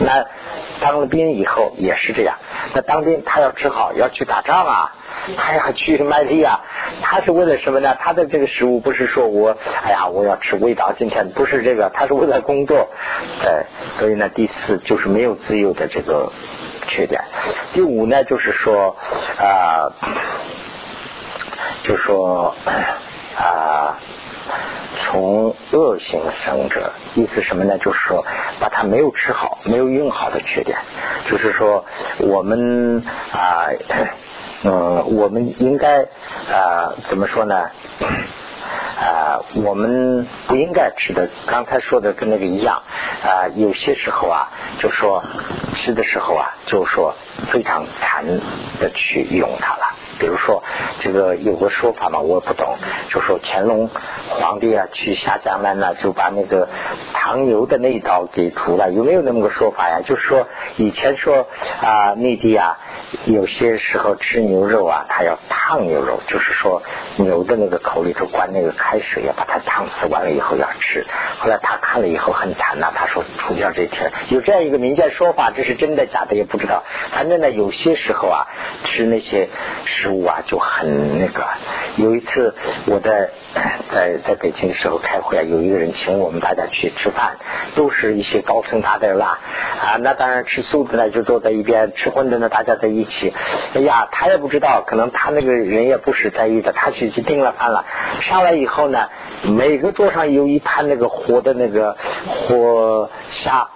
[0.00, 0.26] 那
[0.80, 2.36] 当了兵以后也是这样。
[2.74, 4.94] 那当兵他要吃好，要去打仗啊。
[5.36, 6.60] 他要去卖力啊！
[7.02, 7.94] 他是为了什么呢？
[8.00, 12.88] 他的这个食物不是说我，哎呀，我要吃味道，今天不是这个，他是为了工作。
[13.44, 16.32] 呃，所以呢，第四就是没有自由的这个
[16.86, 17.24] 缺点。
[17.74, 18.96] 第五呢，就是说
[19.38, 19.92] 啊，
[21.82, 22.54] 就说
[23.36, 23.98] 啊，
[25.04, 27.78] 从恶性生者，意思什么呢？
[27.78, 28.24] 就是说
[28.60, 30.78] 把它没有吃好、没有用好的缺点，
[31.28, 31.84] 就是说
[32.18, 33.68] 我们啊。
[34.64, 36.02] 嗯，我们应该
[36.52, 37.70] 啊，怎么说呢？
[38.98, 42.82] 啊，我们不应该吃的，刚才说的跟那个一样
[43.22, 43.46] 啊。
[43.54, 45.22] 有些时候啊，就说
[45.76, 47.14] 吃的时候啊，就说
[47.52, 48.26] 非常馋
[48.80, 49.94] 的去用它了。
[50.18, 50.62] 比如说，
[51.00, 52.76] 这个有个说法嘛，我不懂，
[53.10, 53.88] 就说乾隆
[54.28, 56.68] 皇帝啊去下江南呢，就把那个
[57.14, 58.90] 糖油的那一刀给除了。
[58.90, 60.00] 有没有那么个说法呀？
[60.04, 61.46] 就是说以前说
[61.80, 62.78] 啊内地啊
[63.24, 66.82] 有些时候吃牛肉啊，他要烫牛肉，就是说
[67.16, 71.06] 牛的那个口里头灌那个开水，要把它烫死，完了以后要吃。
[71.38, 76.82] 后来他看了以后很惨呐，他说除掉这天有这样一个民间说法，这是真的假的也不知道。
[77.12, 78.46] 反正呢，有些时候啊，
[78.84, 79.48] 吃那些
[79.84, 81.44] 食物啊就很那个。
[81.98, 82.54] 有一次
[82.86, 83.30] 我在
[83.90, 87.36] 在在北京的时候开会啊，有一个人请我们大家去吃饭，
[87.74, 89.40] 都是一些高层大德啦
[89.80, 93.34] 啊，那当然吃素的呢就坐在一边，吃荤的呢大家在一起。
[93.74, 97.84] 哎呀，他也不知道，可能他那个人也不是在意的，他去去订了饭了。
[98.20, 99.08] 上来以后呢，
[99.42, 103.68] 每个桌上有一盘那个活的那个活虾。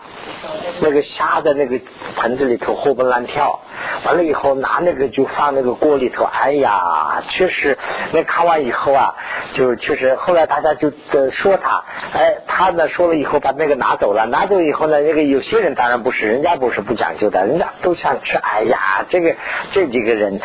[0.80, 1.78] 那个虾在那个
[2.16, 3.60] 盆子里头活蹦乱跳，
[4.04, 7.78] 完了以后拿那个就放那个锅里头，哎呀，确实
[8.12, 9.14] 那看完以后啊，
[9.52, 10.90] 就确实后来大家就
[11.30, 19.34] 说他，哎，他呢说了以后把那个拿走了，拿走以后呢，那个有些人当然不是，人家不是不讲究的，人家都想吃，哎呀，这个
[19.72, 20.40] 这几个人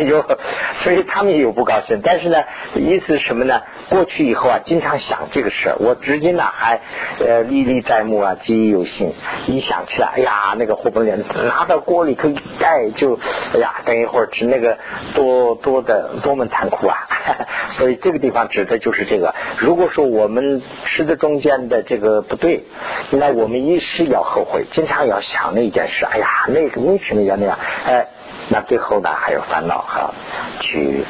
[0.00, 0.24] 有，
[0.82, 2.42] 所以他们也有不高兴，但是呢，
[2.74, 3.62] 意思什么呢？
[3.88, 6.80] 过去以后啊，经常想这个事我至今呢还
[7.20, 9.14] 呃历历在目啊，记忆犹新。
[9.46, 13.18] 一想起来，哎呀，那个火盆脸拿到锅里头一盖，就
[13.54, 14.78] 哎呀，等一会儿吃那个
[15.14, 17.08] 多多的多么残苦啊！
[17.70, 19.34] 所以这个地方指的就是这个。
[19.58, 22.64] 如果说我们吃的中间的这个不对，
[23.10, 26.04] 那我们一时要后悔，经常要想那件事。
[26.04, 27.58] 哎呀，那个为什么要那样？
[27.86, 28.08] 哎，
[28.48, 30.12] 那最后呢还有烦恼和
[30.60, 31.04] 去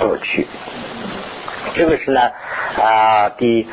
[0.00, 0.46] 恶趣。
[1.74, 2.20] 这个是呢
[2.76, 3.66] 啊第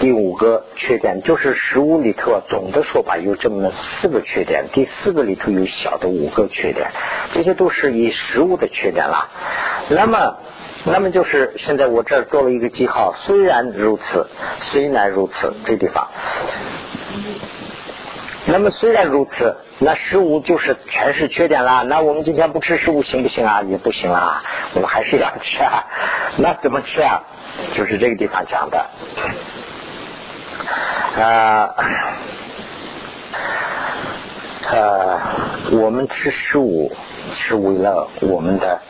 [0.00, 6.90] 第五个缺点，就是食物里头总的说法有这么四个缺点，第四个里头有小的五个缺点，
[7.32, 9.28] 这些都是以食物的缺点了。
[9.88, 10.36] 那么，
[10.88, 14.28] 那么就是现在我这儿做了一个记号，虽然如此，
[14.70, 16.08] 虽然如此，这地方。
[18.46, 21.82] 那么虽然如此，那食物就是全是缺点啦。
[21.82, 23.62] 那我们今天不吃食物行不行啊？
[23.62, 24.42] 也不行啊，
[24.74, 25.84] 我们还是要吃啊。
[26.38, 27.24] 那怎么吃啊？
[27.74, 28.86] 就是这个地方讲的，
[31.20, 31.74] 啊，
[34.70, 35.20] 呃，
[35.72, 36.92] 我们吃食物
[37.32, 38.80] 是为了我们的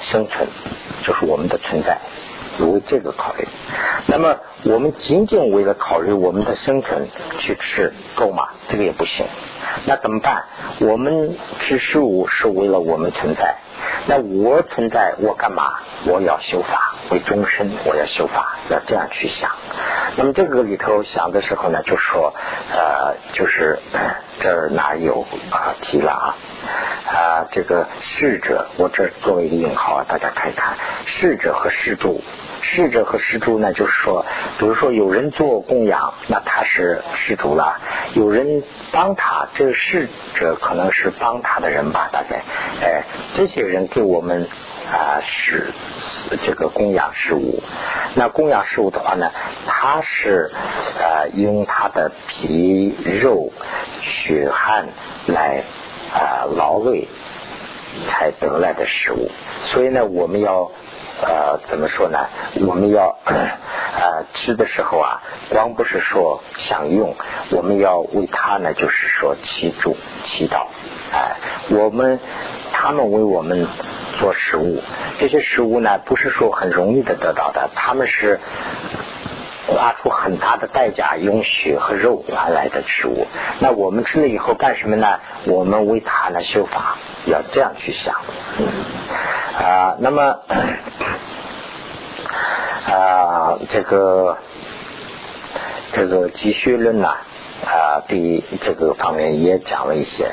[0.00, 0.46] 生存，
[1.04, 1.98] 就是我们的存在，
[2.58, 3.46] 为这个考虑。
[4.06, 7.08] 那么我们仅仅为了考虑我们的生存
[7.38, 8.48] 去吃够吗？
[8.68, 9.26] 这个也不行。
[9.86, 10.44] 那怎么办？
[10.80, 13.56] 我们吃食物是为了我们存在。
[14.06, 15.80] 那我存在，我干嘛？
[16.06, 19.50] 我要修法，为终身，我要修法，要这样去想。
[20.16, 22.34] 那么这个里头想的时候呢，就说
[22.72, 23.78] 呃，就是
[24.40, 26.34] 这儿哪有啊提了啊
[27.06, 32.22] 啊这个逝者，我这作为一个引号啊，大家看一看，逝者和施主。
[32.70, 34.26] 侍者和施主呢，就是说，
[34.58, 37.80] 比如说有人做供养，那他是施主了；
[38.14, 42.42] 有人帮他，这个侍者可能是帮他的人吧，大概。
[42.82, 43.04] 哎，
[43.34, 44.46] 这些人给我们
[44.92, 45.72] 啊是
[46.44, 47.62] 这个供养事物。
[48.14, 49.30] 那供养事物的话呢，
[49.66, 50.50] 他是
[50.98, 53.50] 呃用他的皮肉
[54.02, 54.88] 血汗
[55.26, 55.64] 来
[56.12, 57.08] 啊劳累
[58.08, 59.30] 才得来的食物，
[59.72, 60.70] 所以呢，我们要。
[61.20, 62.18] 呃，怎么说呢？
[62.66, 67.16] 我们要呃吃的时候啊，光不是说享用，
[67.50, 70.66] 我们要为他呢，就是说祈祝、祈祷。
[71.12, 71.36] 哎，
[71.70, 72.20] 我们
[72.72, 73.66] 他们为我们
[74.20, 74.80] 做食物，
[75.18, 78.38] 这些食物呢，不是说很容易的得到的，他们是
[79.68, 83.26] 花出很大的代价，用血和肉换来的食物。
[83.60, 85.20] 那我们吃了以后干什么呢？
[85.44, 88.14] 我们为他呢修法，要这样去想。
[89.58, 90.38] 啊，那么
[92.86, 94.38] 啊，这个
[95.92, 97.12] 这个积蓄论呢，
[97.64, 100.32] 啊对这个方面也讲了一些。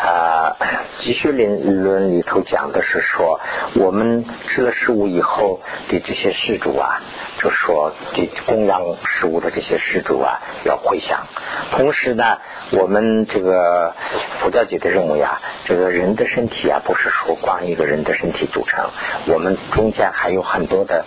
[0.00, 0.56] 啊，
[1.00, 3.40] 积蓄论论里头讲的是说，
[3.74, 7.00] 我们吃了食物以后，对这些施主啊，
[7.40, 11.26] 就说对供养食物的这些施主啊，要回想。
[11.72, 12.38] 同时呢。
[12.70, 13.94] 我们这个
[14.40, 18.90] 佛教界的认为啊，这个人的身体啊，不是说光一个人的身体组成，
[19.26, 21.06] 我们中间还有很多的，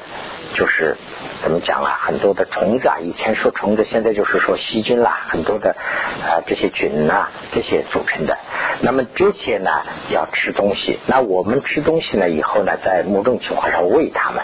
[0.55, 0.97] 就是
[1.41, 5.75] 怎么讲啊，很多的虫子啊，以前说虫子，现在就是说细菌啦，很多的
[6.23, 8.37] 啊这些菌呐，这些组成的。
[8.81, 9.69] 那么这些呢，
[10.11, 10.99] 要吃东西。
[11.07, 14.43] 那我们吃东西呢，以后呢，在某种情况下喂它们。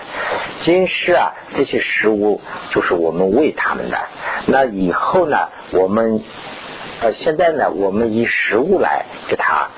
[0.63, 3.97] 今世啊，这些食物就是我们喂它们的。
[4.47, 6.23] 那以后呢，我们。
[6.99, 9.69] 呃，现在呢，我们以食物来给它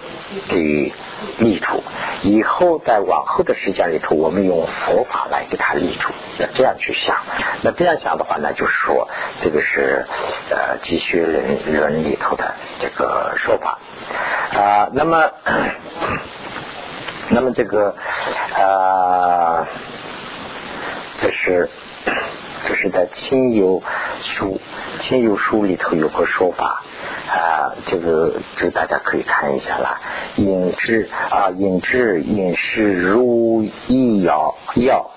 [0.47, 0.93] 给予
[1.37, 1.83] 立处，
[2.23, 7.17] 以后在往后的时间里头，我们用佛法来给它立处，要这样去想。
[7.61, 9.09] 那这样想的话呢，就是说，
[9.41, 10.05] 这个是
[10.49, 13.79] 呃积学论论里头的这个说法。
[14.53, 15.31] 啊，那么
[17.29, 17.95] 那么这个
[18.53, 19.67] 啊，
[21.19, 21.69] 这是
[22.67, 23.81] 这是在亲友
[24.21, 24.59] 书
[24.99, 26.83] 亲友书里头有个说法。
[27.29, 30.01] 啊，这个这个大家可以看一下啦。
[30.37, 35.11] 饮之啊，饮之饮食如医药药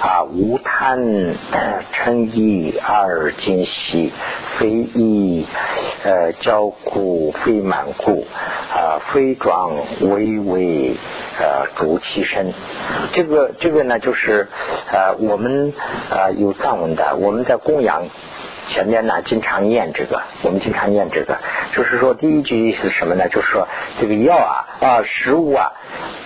[0.00, 1.00] 啊，无贪
[1.92, 4.12] 嗔意二精细，
[4.58, 5.46] 非意
[6.04, 8.26] 呃焦固，非满故
[8.72, 10.96] 啊，非壮微微
[11.38, 12.52] 呃逐其身。
[13.12, 14.48] 这个这个呢，就是
[14.92, 15.72] 呃我们
[16.10, 18.04] 呃有藏文的，我们在供养。
[18.68, 21.38] 前面呢，经常念这个，我们经常念这个，
[21.72, 23.28] 就是说第一句意思是什么呢？
[23.28, 25.72] 就是说这个药啊啊食物啊，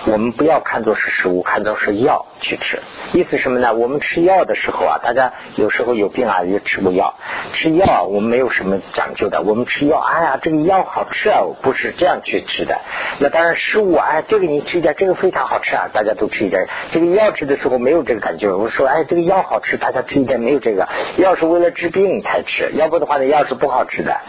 [0.07, 2.81] 我们不要看作是食物，看作是药去吃。
[3.13, 3.75] 意思什么呢？
[3.75, 7.15] 我们吃药的时候啊，大家有时候有病啊，也吃过药。
[7.55, 9.43] 吃药啊，我们没有什么讲究的。
[9.43, 12.81] 我们吃药，哎呀，这个药好吃啊，我不是这样去吃的。
[13.19, 16.67] 那当然，食物哎，这个你吃一点，这个非常好吃啊，大家都吃一点。
[16.93, 18.53] 这个药吃的时候没有这个感觉。
[18.53, 20.89] 我说，哎，这个药好吃，大家吃一点，没有这个。
[21.17, 24.21] 药是为了治病才吃，要不的话呢，药是不好吃的。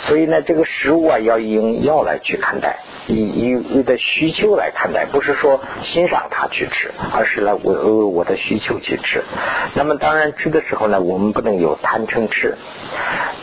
[0.00, 2.80] 所以呢，这个食物啊，要用药来去看待。
[3.06, 9.24] 以以你的需求来看待，不是说欣赏它去吃，而是来我我的需求去吃。
[9.74, 12.58] 那么当然吃的时候呢，我们不能有贪嗔痴。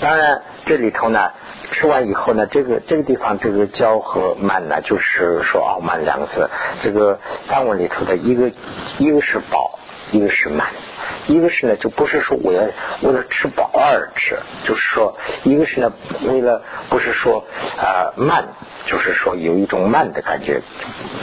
[0.01, 1.31] 当然这里头呢，
[1.71, 6.49] 吃完以后呢，这个这个地方这个骄和慢呢，就是说傲慢两个字。
[6.83, 8.51] 这个藏文里头的一个
[8.99, 9.79] 一个是饱，
[10.11, 10.67] 一个是慢。
[11.27, 12.61] 一个是呢，就不是说我要
[13.01, 15.91] 为了吃饱而吃，就是说，一个是呢，
[16.23, 17.43] 为了不是说
[17.77, 18.45] 啊慢，
[18.85, 20.61] 就是说有一种慢的感觉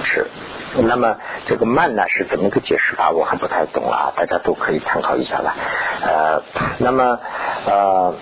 [0.04, 0.26] 吃。
[0.74, 3.10] 那么这个慢呢是怎么个解释法？
[3.10, 5.54] 我还不太懂啊，大家都可以参考一下吧。
[6.00, 6.42] 呃，
[6.78, 7.20] 那么
[7.66, 8.14] 呃，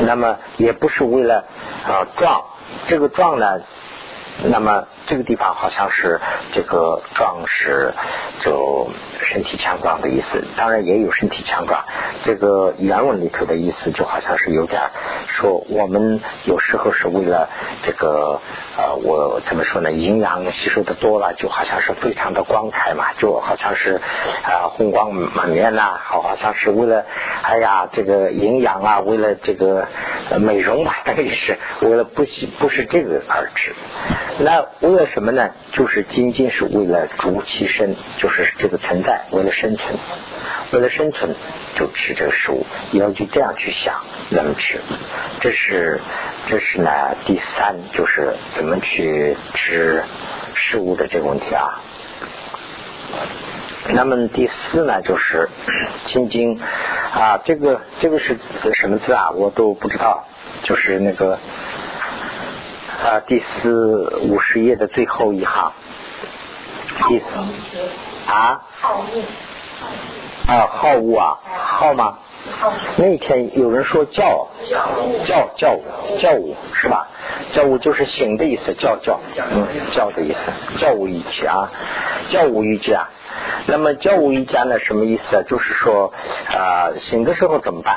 [0.00, 1.44] 那么也不是为了
[1.86, 2.42] 啊壮，
[2.88, 3.60] 这个壮呢，
[4.44, 6.20] 那么这个地方好像是
[6.52, 7.92] 这个壮是
[8.40, 8.90] 就。
[9.30, 11.84] 身体强壮的意思，当然也有身体强壮。
[12.22, 14.80] 这个原文里头的意思就好像是有点
[15.26, 17.50] 说，我们有时候是为了
[17.82, 18.40] 这个
[18.78, 19.92] 呃，我怎么说呢？
[19.92, 24.00] 营养吸收的多了，就好像是非常的光彩嘛，就好像是
[24.44, 27.04] 啊红光满面呐，好好像是为了
[27.42, 29.88] 哎呀这个营养啊，为了这个
[30.40, 33.74] 美容吧， 等于是为了不喜不是这个而吃。
[34.40, 35.50] 那为了什么呢？
[35.72, 39.22] 就是仅仅是为了逐其身，就是这个存在。
[39.32, 39.98] 为了生存，
[40.70, 41.34] 为了生存
[41.74, 44.00] 就吃这个食物，要就这样去想
[44.30, 44.80] 怎么吃。
[45.40, 46.00] 这是
[46.46, 46.90] 这是呢
[47.24, 50.04] 第三，就是怎么去吃
[50.54, 51.80] 食物的这个问题啊。
[53.90, 55.48] 那么第四呢，就是
[56.06, 56.60] 心经
[57.12, 58.36] 啊，这个这个是
[58.74, 59.30] 什么字啊？
[59.30, 60.26] 我都不知道，
[60.62, 61.38] 就是那个
[63.04, 65.72] 啊第四五十页的最后一行。
[67.08, 67.26] 第四
[68.26, 68.60] 啊？
[70.46, 72.18] 啊，好物啊，好吗？
[72.96, 74.48] 那天有人说叫
[75.26, 75.78] 叫叫
[76.20, 77.06] 叫物是吧？
[77.52, 79.20] 叫物就是醒的意思，叫叫
[79.52, 80.40] 嗯叫的意思，
[80.80, 81.70] 叫物一起啊，
[82.30, 83.06] 叫物一家。
[83.66, 85.42] 那么叫物一家呢，什么意思啊？
[85.46, 86.12] 就是说
[86.56, 87.96] 啊，醒的时候怎么办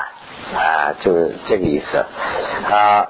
[0.54, 0.94] 啊？
[1.00, 1.12] 就
[1.46, 2.04] 这个意思
[2.70, 3.08] 啊。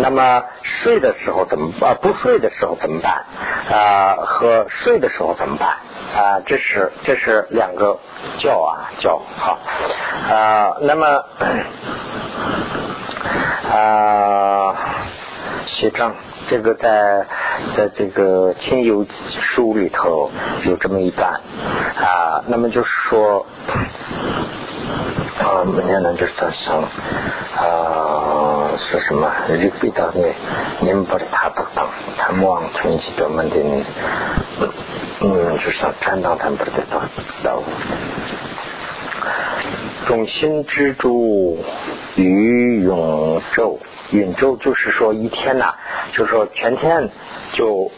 [0.00, 1.94] 那么睡的时候怎么啊？
[2.00, 3.24] 不睡的时候怎么办
[3.70, 4.16] 啊？
[4.16, 5.68] 和睡的时候怎么办
[6.16, 6.40] 啊？
[6.46, 7.98] 这是这是两个
[8.38, 9.58] 叫啊叫好
[10.30, 10.76] 啊。
[10.80, 11.24] 那么
[13.70, 14.74] 啊，
[15.66, 16.14] 写章
[16.48, 17.26] 这个在
[17.74, 20.30] 在这个亲友书里头
[20.64, 21.40] 有这么一段
[21.96, 22.44] 啊。
[22.46, 23.46] 那么就是说。
[25.38, 26.82] 啊，明天呢就是在想
[27.56, 29.30] 啊，说什么？
[29.48, 30.24] 日背到你，
[30.80, 33.56] 你们把他不当，他们往春季专门的，
[35.20, 37.02] 嗯，就想占到他们不得到
[37.42, 37.62] 到。
[40.06, 41.58] 中心之柱
[42.16, 43.78] 于永昼，
[44.10, 45.74] 永昼就是说一天呐，
[46.12, 47.10] 就是说全天
[47.52, 47.90] 就。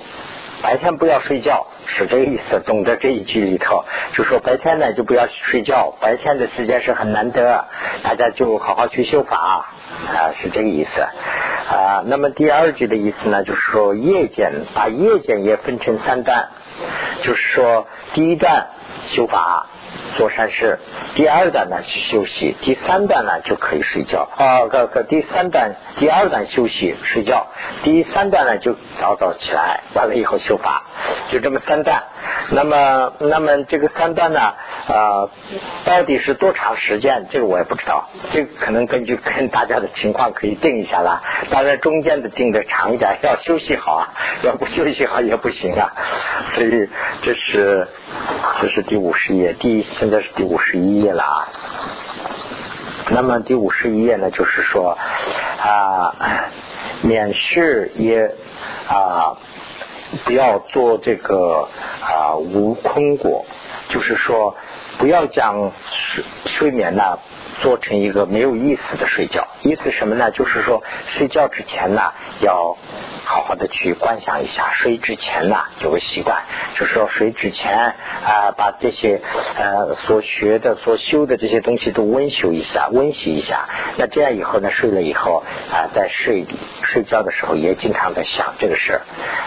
[0.63, 2.61] 白天不要睡觉，是这个意思。
[2.61, 7.65] 懂得这一句里头，就说白天呢就不要睡觉，白天的时间是很难得，
[8.03, 12.03] 大家就好好去修法啊，是这个意思啊。
[12.07, 16.49] 那么第二句的意思呢，就是说夜间把夜间也分成三段，
[17.23, 18.67] 就是说第一段
[19.13, 19.67] 修法。
[20.17, 20.79] 做善事，
[21.15, 24.67] 第二段呢去休息，第三段呢就可以睡觉啊。
[24.67, 27.47] 个个第三段，第二段休息睡觉，
[27.83, 30.85] 第三段呢就早早起来，完了以后修法，
[31.31, 32.05] 就这么三段
[32.53, 35.29] 那么，那么这个三段呢，啊，
[35.85, 37.27] 到底是多长时间？
[37.31, 41.23] 这个我也不知道，这个可能根据跟大家的情况可以定一下啦。
[41.51, 44.09] 当然，中间的定的长一点，要休息好啊，
[44.43, 45.93] 要不休息好也不行啊。
[46.55, 46.89] 所以，
[47.23, 47.87] 这是
[48.61, 51.49] 这是第五十页，第现在是第五十一页了啊。
[53.11, 54.99] 那么第五十一页呢，就是说
[55.63, 56.15] 啊，
[57.03, 58.35] 免试也
[58.89, 59.37] 啊。
[60.25, 61.69] 不要做这个
[62.01, 63.45] 啊无空果，
[63.89, 64.57] 就是说
[64.99, 67.19] 不要讲睡睡眠呢
[67.63, 69.49] 做成一个没有意思的睡觉。
[69.63, 70.31] 意思什么呢？
[70.31, 72.77] 就是说睡觉之前呢要。
[73.23, 76.43] 好好的去观想一下，睡之前呢有个习惯，
[76.75, 77.95] 就是说睡之前
[78.25, 79.23] 啊，把这些
[79.55, 83.69] 呃所学的、所修的这些东西都温修一下、温习一下。
[83.99, 86.45] 那这样以后呢，睡了以后啊，在睡
[86.83, 89.03] 睡觉的时候也经常在想这个事儿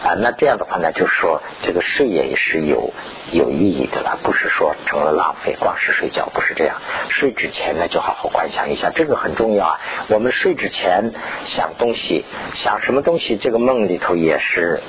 [0.06, 0.14] 啊。
[0.14, 2.94] 那这样的话呢，就是说这个睡也是有
[3.34, 6.78] 有意义的了，不是说成了浪费，光是睡觉不是这样。
[7.10, 9.80] 睡之前呢，就好好观想一下，这个很重要啊。
[10.08, 11.12] 我们睡之前
[11.56, 12.26] 想东西，
[12.56, 13.84] 想什么东西，这个梦。
[13.84, 14.82] 里头也是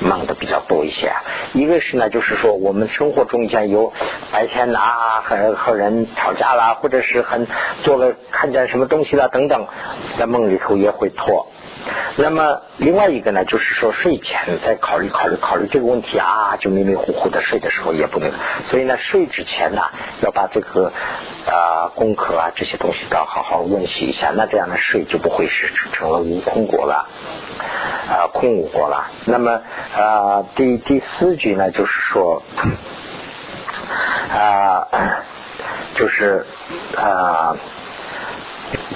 [0.00, 1.12] 梦的比较多一些，
[1.52, 3.92] 一个是呢，就是说我们生活中间有
[4.32, 7.46] 白天啊和和人吵架啦，或者是很
[7.82, 9.66] 做了看见什么东西啦等等，
[10.18, 11.48] 在梦里头也会拖。
[12.16, 18.32] 那么另外一个呢，就是说睡前再考虑考虑考虑这个问题啊，就迷迷糊糊的睡的时候也不能。
[18.68, 19.82] 所以呢，睡之前呢，
[20.20, 20.92] 要把这个
[21.46, 24.32] 啊功课啊这些东西都要好好温习一下。
[24.34, 27.06] 那这样的睡就不会是成了无空果了
[28.10, 29.06] 啊空无果了。
[29.24, 29.60] 那么
[29.96, 32.42] 啊第第四句呢，就是说
[34.30, 34.88] 啊
[35.94, 36.44] 就是
[36.96, 37.56] 啊。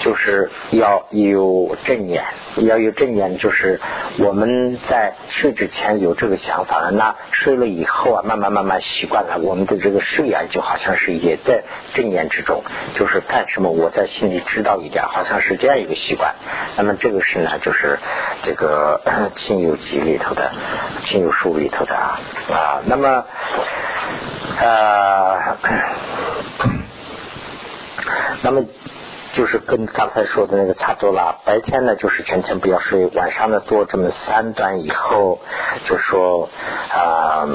[0.03, 2.25] 就是要有正念，
[2.57, 3.81] 要有正念，就是
[4.19, 11.63] 我们在睡之前有这个想法了，那睡了以后啊，慢慢慢慢习惯了，我们的这个睡啊，就好像是也在
[11.95, 12.65] 正念之中，
[12.97, 16.35] 就是干什么我在心里知道一点，好像是这样一个习惯。
[16.77, 18.01] 那么这个是呢，就是
[18.43, 19.01] 这个
[19.39, 20.51] 《亲友集》里头的
[21.09, 22.19] 《亲友书》里头的啊
[22.51, 23.25] 啊，那么
[24.61, 25.57] 啊，
[28.43, 28.65] 那么。
[29.33, 31.41] 就是跟刚才说的那个差不多了。
[31.45, 35.41] 白天呢，就是全天不要睡；晚上呢，做这么三段以后，
[35.85, 36.49] 就说
[36.91, 37.49] 啊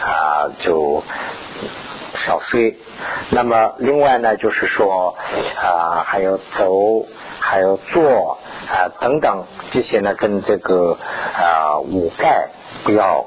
[0.00, 1.02] 啊，就
[2.14, 2.78] 少睡。
[3.30, 5.16] 那么另外呢，就是说
[5.56, 7.06] 啊，还有走，
[7.40, 8.38] 还有坐
[8.68, 10.96] 啊等等这些呢，跟这个
[11.34, 12.48] 啊五盖
[12.84, 13.26] 不要。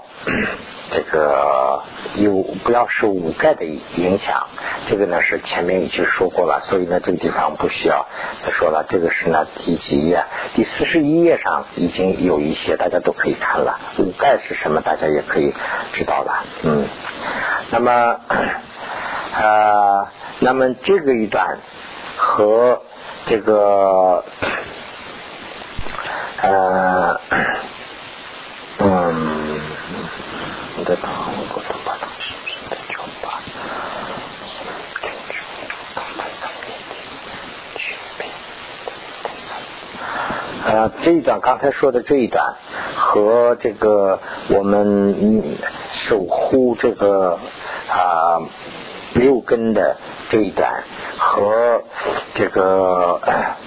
[0.92, 1.84] 这个
[2.16, 4.48] 有不要受五盖的影响，
[4.88, 8.08] 这个呢是前面已经说过了，所以呢这个地方不需要
[8.40, 8.86] 再说了。
[8.90, 10.26] 这个是呢第几页？
[10.56, 13.80] 第四十一页上已经有一些，大家都可以看了。
[14.00, 14.82] 五盖是什么？
[14.82, 15.54] 大家也可以
[15.94, 16.44] 知道了。
[16.64, 16.88] 嗯，
[17.70, 18.20] 那么
[19.36, 20.08] 呃，
[20.40, 21.60] 那么这个一段
[22.18, 22.82] 和
[23.28, 24.24] 这个
[26.42, 27.20] 呃
[28.80, 29.60] 嗯。
[30.90, 31.14] 的堂
[31.54, 33.40] 国的八堂是不是在九八？
[40.66, 42.56] 呃，这一段刚才说的这一段
[42.96, 45.60] 和这个我们
[45.92, 47.38] 守护这个
[47.88, 48.42] 啊
[49.14, 49.96] 六根的
[50.32, 50.84] 这一段
[51.20, 51.79] 和
[52.36, 53.20] 这个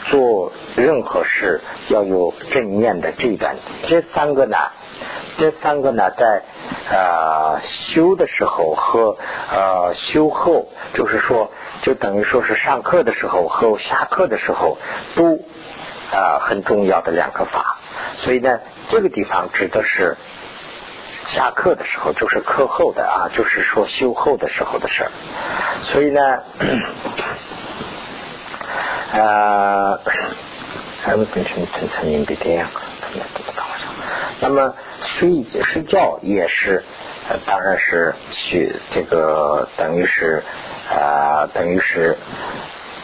[0.06, 4.56] 做任何事要有正念的这一段，这三个呢，
[5.38, 6.42] 这三个呢在。
[6.90, 9.16] 啊，修的时候和
[9.52, 11.50] 呃修后，就是说，
[11.82, 14.78] 就等于说是上课的时候和下课的时候
[15.14, 15.38] 都
[16.10, 17.78] 啊很重要的两个法。
[18.16, 20.16] 所以呢，这个地方指的是
[21.28, 25.06] 下课的时候，就是课后的啊，就是说修后的时候的事。
[25.82, 26.20] 所以呢，
[29.12, 30.00] 呃，
[31.02, 32.68] 还有跟什么层层硬币这样，
[34.40, 34.74] 那么。
[35.04, 36.82] 睡睡觉也是，
[37.44, 40.42] 当然是去这个等于是
[40.90, 42.16] 啊，等于是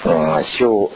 [0.04, 0.90] 嗯修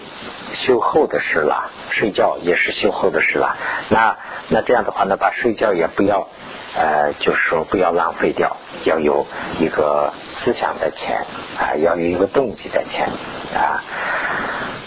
[0.55, 1.71] 修后的事了。
[1.91, 3.57] 睡觉也是修后的事了。
[3.91, 4.17] 那
[4.49, 6.29] 那这样的话呢，把睡觉也不要
[6.75, 9.27] 呃，就是说不要浪费掉，要有
[9.59, 11.27] 一个思想在前
[11.59, 13.07] 啊，要有一个动机在前
[13.55, 13.85] 啊。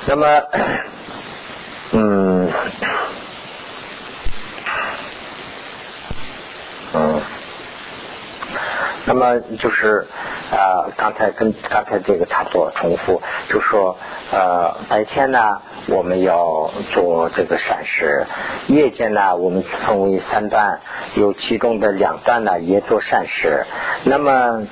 [0.08, 0.44] 那么
[1.92, 2.52] 嗯。
[6.98, 7.22] 嗯，
[9.06, 10.08] 那么就是
[10.50, 13.98] 啊，刚才跟刚才这个差不多重复，就说
[14.32, 18.26] 呃白天呢我们要做这个善事，
[18.68, 20.80] 夜间呢我们分为三段，
[21.16, 23.66] 有其中的两段呢也做善事，
[24.04, 24.68] 那么。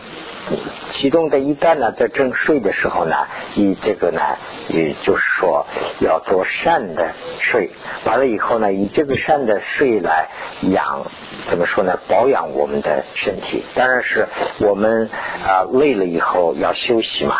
[0.94, 4.22] 其中的一旦呢，在征税的时候呢，以这个呢，
[4.68, 5.66] 也就是说
[6.00, 7.72] 要做善的税，
[8.06, 10.30] 完了以后呢，以这个善的税来
[10.62, 11.06] 养，
[11.46, 12.00] 怎么说呢？
[12.08, 13.64] 保养我们的身体。
[13.76, 14.28] 当然是
[14.60, 15.10] 我们
[15.46, 17.36] 啊累了以后要休息嘛，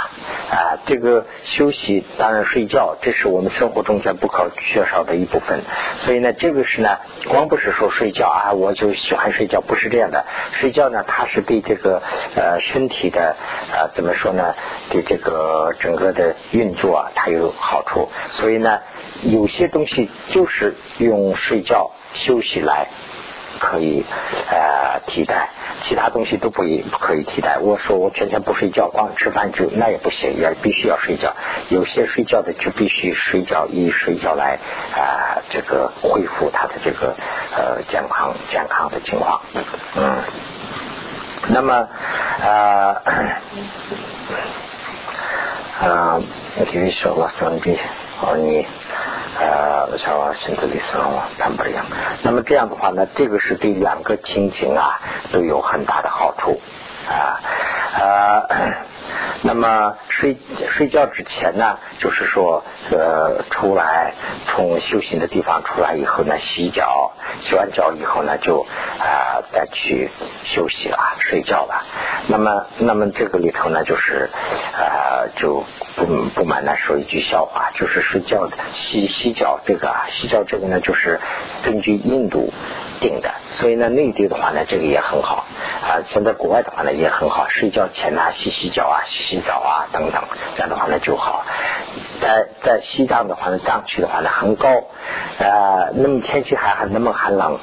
[0.52, 5.62] 啊，这个休息当然睡觉，这是我们生活中间不可缺少的一部分。
[6.06, 10.26] 所以呢，这个是呢，光不是说睡觉啊，我就喜欢睡觉，不是这样的。
[10.54, 12.02] 睡觉呢，它是对这个
[12.36, 13.36] 呃身体的。
[13.74, 14.54] 啊，怎么说呢？
[14.90, 18.10] 对这个整个的运作啊，它有好处。
[18.32, 18.82] 所以呢，
[19.24, 22.90] 有些东西就是用睡觉休息来
[23.64, 24.04] 可以
[24.52, 25.50] 呃替代，
[25.88, 27.58] 其他东西都不不可以替代。
[27.60, 31.34] 我说我天天不睡觉，光吃饭就那也不行，也必须要睡觉。
[31.70, 34.60] 有些睡觉的就必须睡觉，以睡觉来
[34.94, 37.16] 啊这个恢复他的这个
[37.56, 39.42] 呃健康健康的情况，
[39.96, 40.22] 嗯。
[41.46, 41.88] 那么，
[42.42, 42.96] 呃，
[45.82, 46.22] 啊，
[46.68, 47.78] 继续说了，准备，
[48.38, 48.66] 你
[49.40, 51.86] 呃，像现在的生活谈不一样。
[52.22, 55.00] 那么这样的话呢，这个是对两个亲情啊
[55.32, 56.62] 都有很大的好处
[57.10, 57.42] 啊
[58.00, 58.46] 啊。
[59.46, 60.38] 那么睡
[60.70, 64.14] 睡觉之前呢，就是说呃出来
[64.48, 68.66] 从修行的地方出来以后呢，洗脚，洗完脚以后呢，就
[69.00, 70.10] 啊再去
[70.46, 71.84] 休息了，睡觉了。
[72.28, 74.30] 那么那么这个里头呢，就是
[74.74, 75.66] 啊就
[75.98, 81.20] 不不瞒呢说一句笑话，就是睡觉洗洗脚这个啊，洗脚这个呢，就是
[81.64, 82.54] 根据印度。
[83.04, 83.30] 定的，
[83.60, 85.46] 所以呢，内地的话呢，这个也很好
[85.84, 86.00] 啊。
[86.08, 90.24] 现在国外的话呢，也很好，睡觉前呢，洗洗脚啊，洗洗澡啊，等等，
[90.56, 91.44] 这样的话呢就好。
[92.24, 94.70] 在在西藏的话呢，藏区的话呢很高，
[95.40, 97.60] 呃，那么天气还还那么寒冷，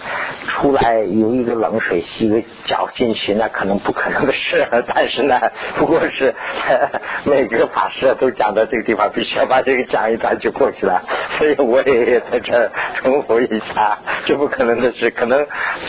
[0.49, 4.69] 出来有一个冷水洗个脚进去，那可能不可能的事。
[4.95, 5.41] 但是呢，
[5.81, 6.35] 不过是
[7.25, 11.03] 每个法师都讲到这个地方，必须要把这个讲一段就过去了。
[11.39, 15.47] 所以我也在这儿重复一下，这不可能的事，可能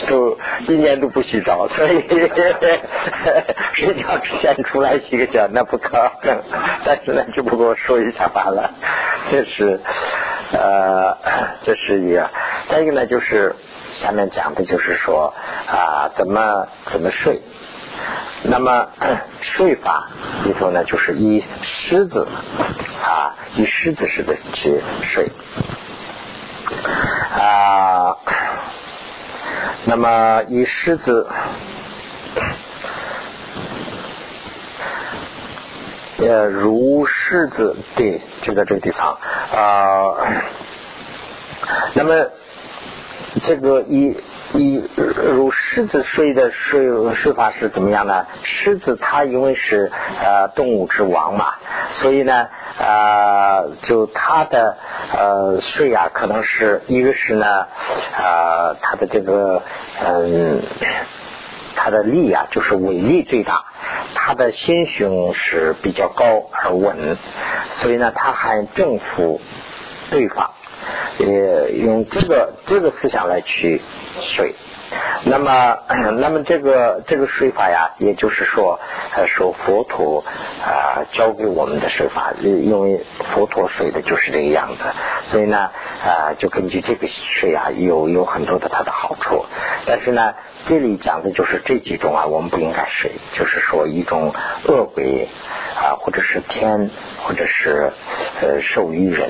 [0.07, 0.37] 都
[0.69, 2.05] 一年都不洗澡， 所以
[3.73, 6.39] 睡觉之前出来洗个脚那不可能。
[6.85, 8.60] 但是呢，就不过说一下罢了。
[9.29, 9.79] 这是
[10.51, 11.17] 呃，
[11.63, 12.29] 这是一个。
[12.69, 13.55] 再一个呢，就是
[13.93, 15.33] 下面讲的就是说
[15.67, 17.41] 啊，怎么怎么睡。
[18.43, 18.87] 那么
[19.41, 20.09] 睡法
[20.43, 22.27] 里头呢，就是以狮子
[23.03, 25.29] 啊，以狮子似的去睡
[27.33, 28.17] 啊。
[29.85, 31.27] 那么以狮子。
[36.21, 39.17] 呃，如狮子，对，就在这个地方
[39.53, 40.43] 啊。
[41.93, 42.27] 那么，
[43.43, 44.21] 这个以
[44.53, 48.27] 以如狮子睡的睡睡法是怎么样呢？
[48.43, 49.91] 狮子它因为是
[50.23, 51.55] 呃动物之王嘛，
[51.89, 52.47] 所以呢
[52.79, 54.77] 啊，就它的
[55.13, 57.65] 呃睡啊，可能是一个是呢
[58.15, 59.63] 啊，它的这个
[60.05, 60.61] 嗯。
[61.75, 63.65] 他的力啊，就是尾力最大，
[64.13, 67.17] 他的心胸是比较高而稳，
[67.71, 69.41] 所以呢，他还政府
[70.09, 70.51] 对方，
[71.17, 73.81] 也用这个这个思想来去
[74.21, 74.55] 水。
[75.23, 75.77] 那么，
[76.19, 78.79] 那么这个这个睡法呀，也就是说，
[79.15, 80.23] 呃说佛陀
[80.63, 84.83] 啊教给我们的睡法，因为佛陀睡的就是这个样子，
[85.23, 85.69] 所以呢，
[86.03, 89.45] 啊，就根据这个睡啊，有有很多的它的好处。
[89.85, 90.33] 但是呢，
[90.65, 94.33] 这里讲的就是这几种啊，我们不应该睡，就是说一种
[94.65, 95.29] 恶鬼
[95.75, 96.89] 啊，或者是天，
[97.23, 97.91] 或者是
[98.41, 99.29] 呃受欲人。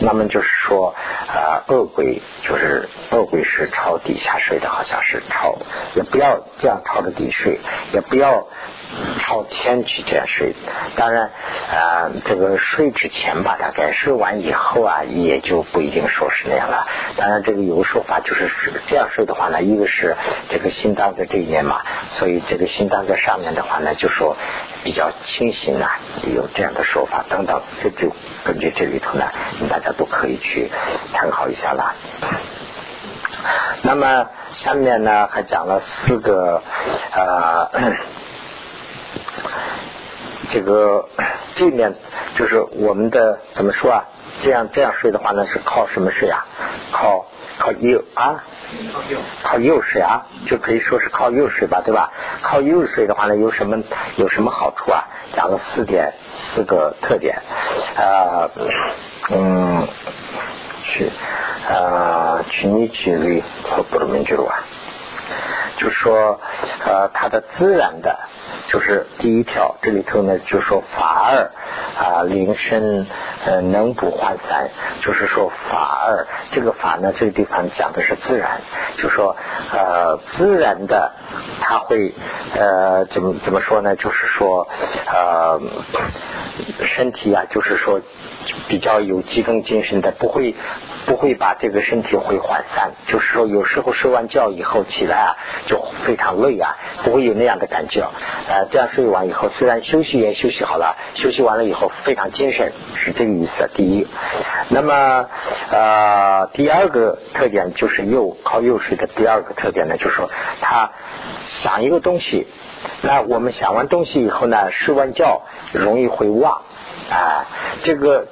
[0.00, 0.94] 那么就是说，
[1.28, 5.56] 啊，恶鬼就是恶鬼是朝底下睡的，好像是朝，
[5.94, 7.60] 也不要这样朝着底睡，
[7.92, 8.46] 也不要
[9.20, 10.54] 朝天去这样睡。
[10.96, 11.30] 当然，
[11.70, 16.86] 啊，这个睡之前吧，大概睡完以后啊，也就不一定说是那样了。
[17.16, 18.50] 当然，这个有个说法就是
[18.86, 20.16] 这样睡的话呢，一个是
[20.48, 21.80] 这个心脏在这一面嘛，
[22.18, 24.36] 所以这个心脏在上面的话呢，就说
[24.82, 25.98] 比较清醒啊，
[26.34, 28.12] 有这样的说法等等，这就。
[28.44, 29.24] 根据这里头呢，
[29.70, 30.70] 大家都可以去
[31.14, 31.94] 参考一下啦。
[33.80, 36.62] 那么下面呢还讲了四个
[37.12, 37.70] 呃，
[40.50, 41.08] 这个
[41.54, 41.94] 这面
[42.36, 44.04] 就是我们的怎么说啊？
[44.42, 46.46] 这样这样睡的话呢，是靠什么睡啊？
[46.92, 47.26] 靠
[47.58, 48.44] 靠右啊，
[49.42, 52.12] 靠右睡啊，就可以说是靠右睡吧，对吧？
[52.42, 53.82] 靠右睡的话呢，有什么
[54.16, 55.04] 有什么好处啊？
[55.32, 57.42] 讲了四点，四个特点
[57.96, 58.50] 啊，
[59.30, 59.88] 嗯，
[60.84, 61.10] 去
[61.68, 64.64] 啊，去你举例和不能明举啊，
[65.76, 66.40] 就说
[66.84, 68.18] 呃，它的自然的。
[68.66, 71.50] 就是第一条，这里头呢就说法二
[71.98, 73.06] 啊，铃声
[73.46, 74.70] 呃能不涣散，
[75.00, 78.60] 就是说法二这个法呢，这个地方讲的是自然，
[78.96, 79.36] 就说
[79.72, 81.12] 呃自然的，
[81.60, 82.14] 它会
[82.58, 83.96] 呃怎么怎么说呢？
[83.96, 84.68] 就是说
[85.06, 85.60] 呃
[86.86, 88.00] 身体啊，就是说
[88.68, 90.54] 比较有集中精神的，不会。
[91.06, 95.36] 不会把这个身体会涣散，就是说有时候睡完觉以后起来啊，
[95.66, 98.00] 就非常累啊，不会有那样的感觉。
[98.48, 103.68] 呃，这样睡完以后，虽然休息也休息好了，休息完了以后非常精神，是这个意思。
[103.74, 104.06] 第一，
[104.68, 105.26] 那么
[105.70, 110.30] 呃第二个特点就是右靠右睡的第二个特点呢，就是说
[110.60, 110.90] 他
[111.44, 112.46] 想一个东西，
[113.02, 116.62] 那我们想完东西以后呢，睡完觉容易会忘
[117.10, 117.46] 啊，
[117.82, 118.26] 这个。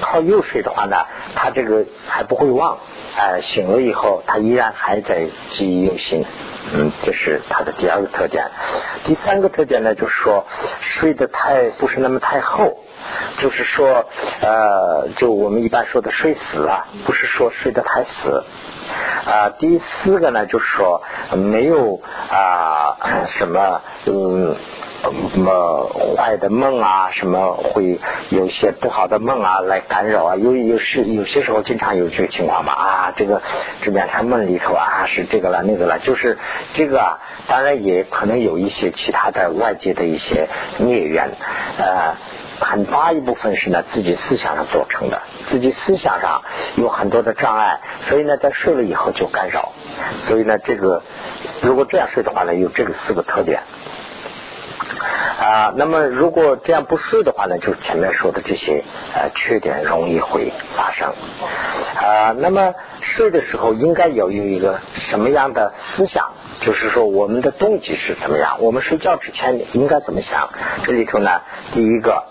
[0.00, 0.96] 靠右睡的话呢，
[1.36, 2.78] 他这个还不会忘，
[3.16, 6.24] 哎，醒了以后他依然还在记忆犹新，
[6.74, 8.50] 嗯，这是他的第二个特点。
[9.04, 10.46] 第三个特点呢，就是说
[10.80, 12.78] 睡得太不是那么太厚，
[13.38, 14.06] 就是说
[14.40, 18.44] 呃，就我们一般说的睡死啊，不是说睡得太死。
[19.26, 21.02] 啊，第四个呢，就是说
[21.36, 24.56] 没有啊什么嗯。
[25.32, 27.98] 什么坏的梦啊，什么会
[28.28, 30.36] 有些不好的梦啊来干扰啊？
[30.36, 33.40] 有有时有些时候经常有这个情况嘛啊，这个
[33.80, 36.36] 这两天梦里头啊是这个了那个了，就是
[36.74, 41.30] 这个啊，当然也可能有一些其他的外界的一些孽缘，
[41.78, 42.16] 呃，
[42.60, 46.42] 很大一部分是呢自己思想上造成的，自己思想上
[46.76, 49.72] 有很多的障碍，所以呢在睡了以后就干扰，
[50.18, 51.02] 所以呢这个
[51.62, 53.62] 如果这样睡的话呢，有这个四个特点。
[55.40, 58.84] 啊，那么如果这样不睡的话呢，就前面说的这些
[59.14, 61.14] 呃缺点容易会发生
[61.96, 62.34] 啊。
[62.38, 66.32] 那么睡的时候应该有有一个什么样的思想？
[66.60, 68.58] 就是说我们的动机是怎么样？
[68.60, 70.50] 我们睡觉之前应该怎么想？
[70.84, 71.40] 这里头呢，
[71.72, 72.24] 第一个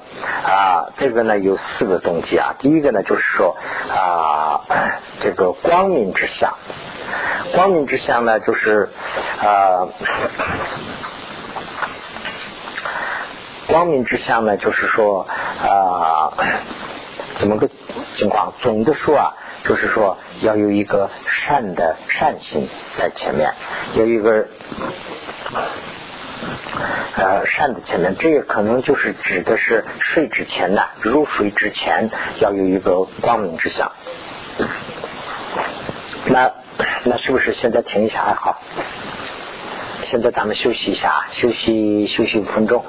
[0.43, 2.53] 啊，这个呢有四个动机啊。
[2.59, 3.57] 第一个呢就是说
[3.89, 4.61] 啊，
[5.19, 6.53] 这个光明之相，
[7.53, 8.89] 光明之相呢就是
[9.41, 9.87] 啊。
[13.69, 15.27] 光明之相呢，就是说
[15.61, 16.33] 啊，
[17.37, 17.69] 怎么个
[18.13, 18.55] 情况？
[18.63, 22.67] 总的说啊，就是说要有一个善的善心
[22.97, 23.53] 在前面，
[23.93, 24.47] 有一个
[27.15, 32.09] 呃善的前面，这个可能就是指的是睡之前呢，入睡之前
[32.39, 33.91] 要有一个光明之相。
[36.25, 36.51] 那
[37.03, 38.59] 那是不是现在停一下还好？
[40.07, 42.83] 现在咱们休息一下，休息休息五分钟。